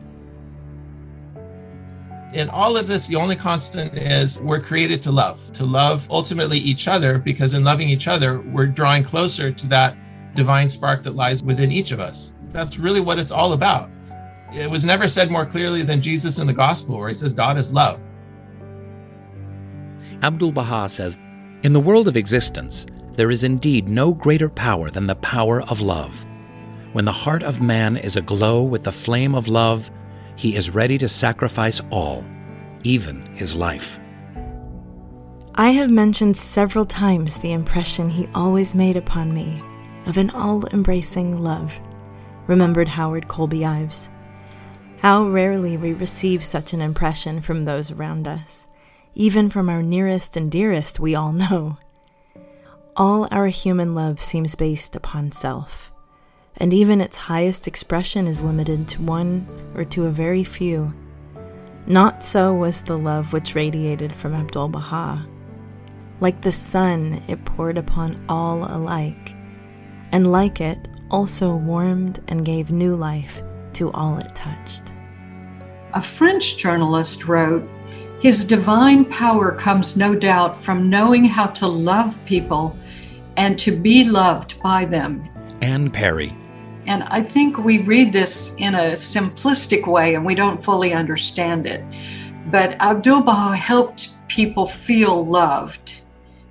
In 2.33 2.49
all 2.51 2.77
of 2.77 2.87
this, 2.87 3.09
the 3.09 3.17
only 3.17 3.35
constant 3.35 3.93
is 3.95 4.41
we're 4.41 4.61
created 4.61 5.03
to 5.03 5.11
love, 5.11 5.51
to 5.53 5.65
love 5.65 6.07
ultimately 6.11 6.59
each 6.59 6.87
other, 6.87 7.19
because 7.19 7.55
in 7.55 7.65
loving 7.65 7.89
each 7.89 8.07
other, 8.07 8.41
we're 8.41 8.67
drawing 8.67 9.03
closer 9.03 9.51
to 9.51 9.67
that 9.67 9.97
divine 10.37 10.69
spark 10.69 11.03
that 11.03 11.17
lies 11.17 11.43
within 11.43 11.73
each 11.73 11.91
of 11.91 11.99
us. 11.99 12.35
That's 12.51 12.79
really 12.79 13.01
what 13.01 13.19
it's 13.19 13.33
all 13.33 13.53
about. 13.53 13.91
It 14.53 14.71
was 14.71 14.85
never 14.85 15.09
said 15.09 15.31
more 15.31 15.45
clearly 15.45 15.83
than 15.83 16.01
Jesus 16.01 16.39
in 16.39 16.47
the 16.47 16.53
gospel, 16.53 16.99
where 16.99 17.09
he 17.09 17.15
says, 17.15 17.33
God 17.33 17.57
is 17.57 17.73
love. 17.73 18.01
Abdul 20.23 20.53
Baha 20.53 20.89
says, 20.89 21.17
In 21.65 21.73
the 21.73 21.81
world 21.81 22.07
of 22.07 22.17
existence, 22.17 22.87
there 23.15 23.31
is 23.33 23.43
indeed 23.43 23.89
no 23.89 24.15
greater 24.15 24.49
power 24.49 24.89
than 24.89 25.07
the 25.09 25.17
power 25.17 25.63
of 25.63 25.81
love. 25.81 26.25
When 26.93 27.05
the 27.05 27.13
heart 27.13 27.43
of 27.43 27.61
man 27.61 27.97
is 27.97 28.17
aglow 28.17 28.63
with 28.63 28.85
the 28.85 28.93
flame 28.93 29.35
of 29.35 29.49
love, 29.49 29.91
he 30.41 30.57
is 30.57 30.71
ready 30.71 30.97
to 30.97 31.07
sacrifice 31.07 31.83
all, 31.91 32.25
even 32.83 33.21
his 33.37 33.55
life. 33.55 34.01
I 35.55 35.73
have 35.73 35.91
mentioned 35.91 36.35
several 36.35 36.87
times 36.87 37.37
the 37.37 37.53
impression 37.53 38.09
he 38.09 38.27
always 38.35 38.75
made 38.75 38.97
upon 38.97 39.35
me 39.35 39.63
of 40.07 40.17
an 40.17 40.31
all 40.31 40.67
embracing 40.69 41.43
love, 41.43 41.79
remembered 42.47 42.89
Howard 42.89 43.29
Colby 43.29 43.67
Ives. 43.67 44.09
How 45.01 45.25
rarely 45.25 45.77
we 45.77 45.93
receive 45.93 46.43
such 46.43 46.73
an 46.73 46.81
impression 46.81 47.43
from 47.43 47.67
those 47.67 47.91
around 47.91 48.27
us, 48.27 48.67
even 49.15 49.51
from 49.51 49.69
our 49.69 49.83
nearest 49.83 50.39
and 50.39 50.51
dearest, 50.51 50.99
we 50.99 51.15
all 51.15 51.33
know. 51.33 51.77
All 52.97 53.29
our 53.31 53.49
human 53.49 53.95
love 53.95 54.23
seems 54.23 54.55
based 54.55 54.97
upon 54.97 55.33
self 55.33 55.90
and 56.61 56.75
even 56.75 57.01
its 57.01 57.17
highest 57.17 57.67
expression 57.67 58.27
is 58.27 58.43
limited 58.43 58.87
to 58.87 59.03
one 59.03 59.49
or 59.75 59.85
to 59.87 60.07
a 60.07 60.11
very 60.11 60.45
few. 60.45 60.93
Not 61.87 62.23
so 62.23 62.53
was 62.55 62.83
the 62.83 62.99
love 62.99 63.33
which 63.33 63.55
radiated 63.55 64.13
from 64.13 64.35
Abdul 64.35 64.69
Baha. 64.69 65.27
Like 66.21 66.43
the 66.43 66.53
sun, 66.53 67.23
it 67.27 67.45
poured 67.47 67.79
upon 67.79 68.23
all 68.29 68.65
alike, 68.77 69.35
and 70.13 70.31
like 70.31 70.61
it, 70.61 70.87
also 71.11 71.57
warmed 71.57 72.21
and 72.29 72.45
gave 72.45 72.71
new 72.71 72.95
life 72.95 73.43
to 73.73 73.91
all 73.93 74.19
it 74.19 74.35
touched. 74.35 74.93
A 75.95 76.03
French 76.03 76.59
journalist 76.59 77.27
wrote, 77.27 77.67
His 78.21 78.45
divine 78.45 79.07
power 79.07 79.53
comes 79.53 79.97
no 79.97 80.15
doubt 80.15 80.61
from 80.61 80.91
knowing 80.91 81.25
how 81.25 81.47
to 81.47 81.67
love 81.67 82.23
people 82.27 82.77
and 83.37 83.59
to 83.59 83.75
be 83.75 84.05
loved 84.05 84.61
by 84.63 84.85
them. 84.85 85.27
Anne 85.63 85.91
Perry, 85.91 86.37
and 86.91 87.05
I 87.05 87.23
think 87.23 87.57
we 87.57 87.79
read 87.83 88.13
this 88.13 88.57
in 88.57 88.75
a 88.75 88.95
simplistic 88.95 89.87
way 89.87 90.17
and 90.17 90.27
we 90.27 90.35
don't 90.35 90.63
fully 90.63 90.93
understand 90.93 91.65
it. 91.65 91.85
But 92.51 92.73
Abdul 92.81 93.23
Baha 93.23 93.57
helped 93.57 94.09
people 94.27 94.67
feel 94.67 95.25
loved. 95.25 96.03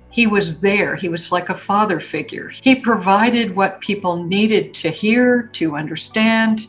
He 0.08 0.26
was 0.26 0.62
there, 0.62 0.96
he 0.96 1.10
was 1.10 1.30
like 1.30 1.50
a 1.50 1.54
father 1.54 2.00
figure. 2.00 2.48
He 2.48 2.74
provided 2.74 3.54
what 3.54 3.82
people 3.82 4.24
needed 4.24 4.72
to 4.76 4.88
hear, 4.88 5.50
to 5.52 5.76
understand, 5.76 6.68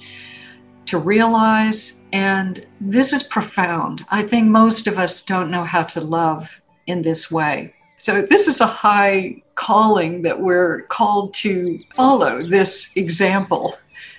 to 0.87 0.97
realize. 0.97 2.05
And 2.11 2.67
this 2.81 3.13
is 3.13 3.23
profound. 3.23 4.05
I 4.09 4.23
think 4.23 4.47
most 4.47 4.85
of 4.85 4.99
us 4.99 5.23
don't 5.23 5.49
know 5.49 5.63
how 5.63 5.83
to 5.83 6.01
love 6.01 6.61
in 6.87 7.03
this 7.03 7.31
way. 7.31 7.73
So, 7.99 8.21
this 8.21 8.49
is 8.49 8.59
a 8.59 8.65
high 8.65 9.40
calling 9.61 10.23
that 10.23 10.41
we're 10.41 10.81
called 10.89 11.35
to 11.35 11.79
follow 11.95 12.41
this 12.47 12.91
example, 12.97 13.75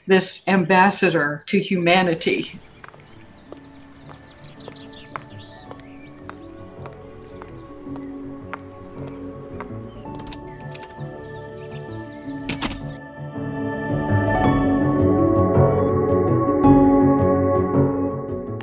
this 0.06 0.46
ambassador 0.46 1.42
to 1.46 1.58
humanity. 1.58 2.60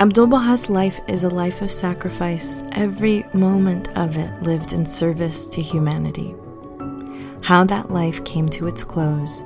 Abdul 0.00 0.28
Baha's 0.28 0.70
life 0.70 0.98
is 1.08 1.24
a 1.24 1.28
life 1.28 1.60
of 1.60 1.70
sacrifice, 1.70 2.62
every 2.72 3.26
moment 3.34 3.94
of 3.98 4.16
it 4.16 4.42
lived 4.42 4.72
in 4.72 4.86
service 4.86 5.46
to 5.48 5.60
humanity. 5.60 6.34
How 7.50 7.64
that 7.64 7.90
life 7.90 8.24
came 8.24 8.48
to 8.50 8.68
its 8.68 8.84
close, 8.84 9.42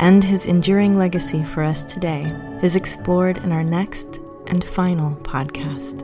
and 0.00 0.24
his 0.24 0.48
enduring 0.48 0.98
legacy 0.98 1.44
for 1.44 1.62
us 1.62 1.84
today 1.84 2.24
is 2.60 2.74
explored 2.74 3.38
in 3.38 3.52
our 3.52 3.62
next 3.62 4.18
and 4.48 4.64
final 4.64 5.14
podcast. 5.18 6.02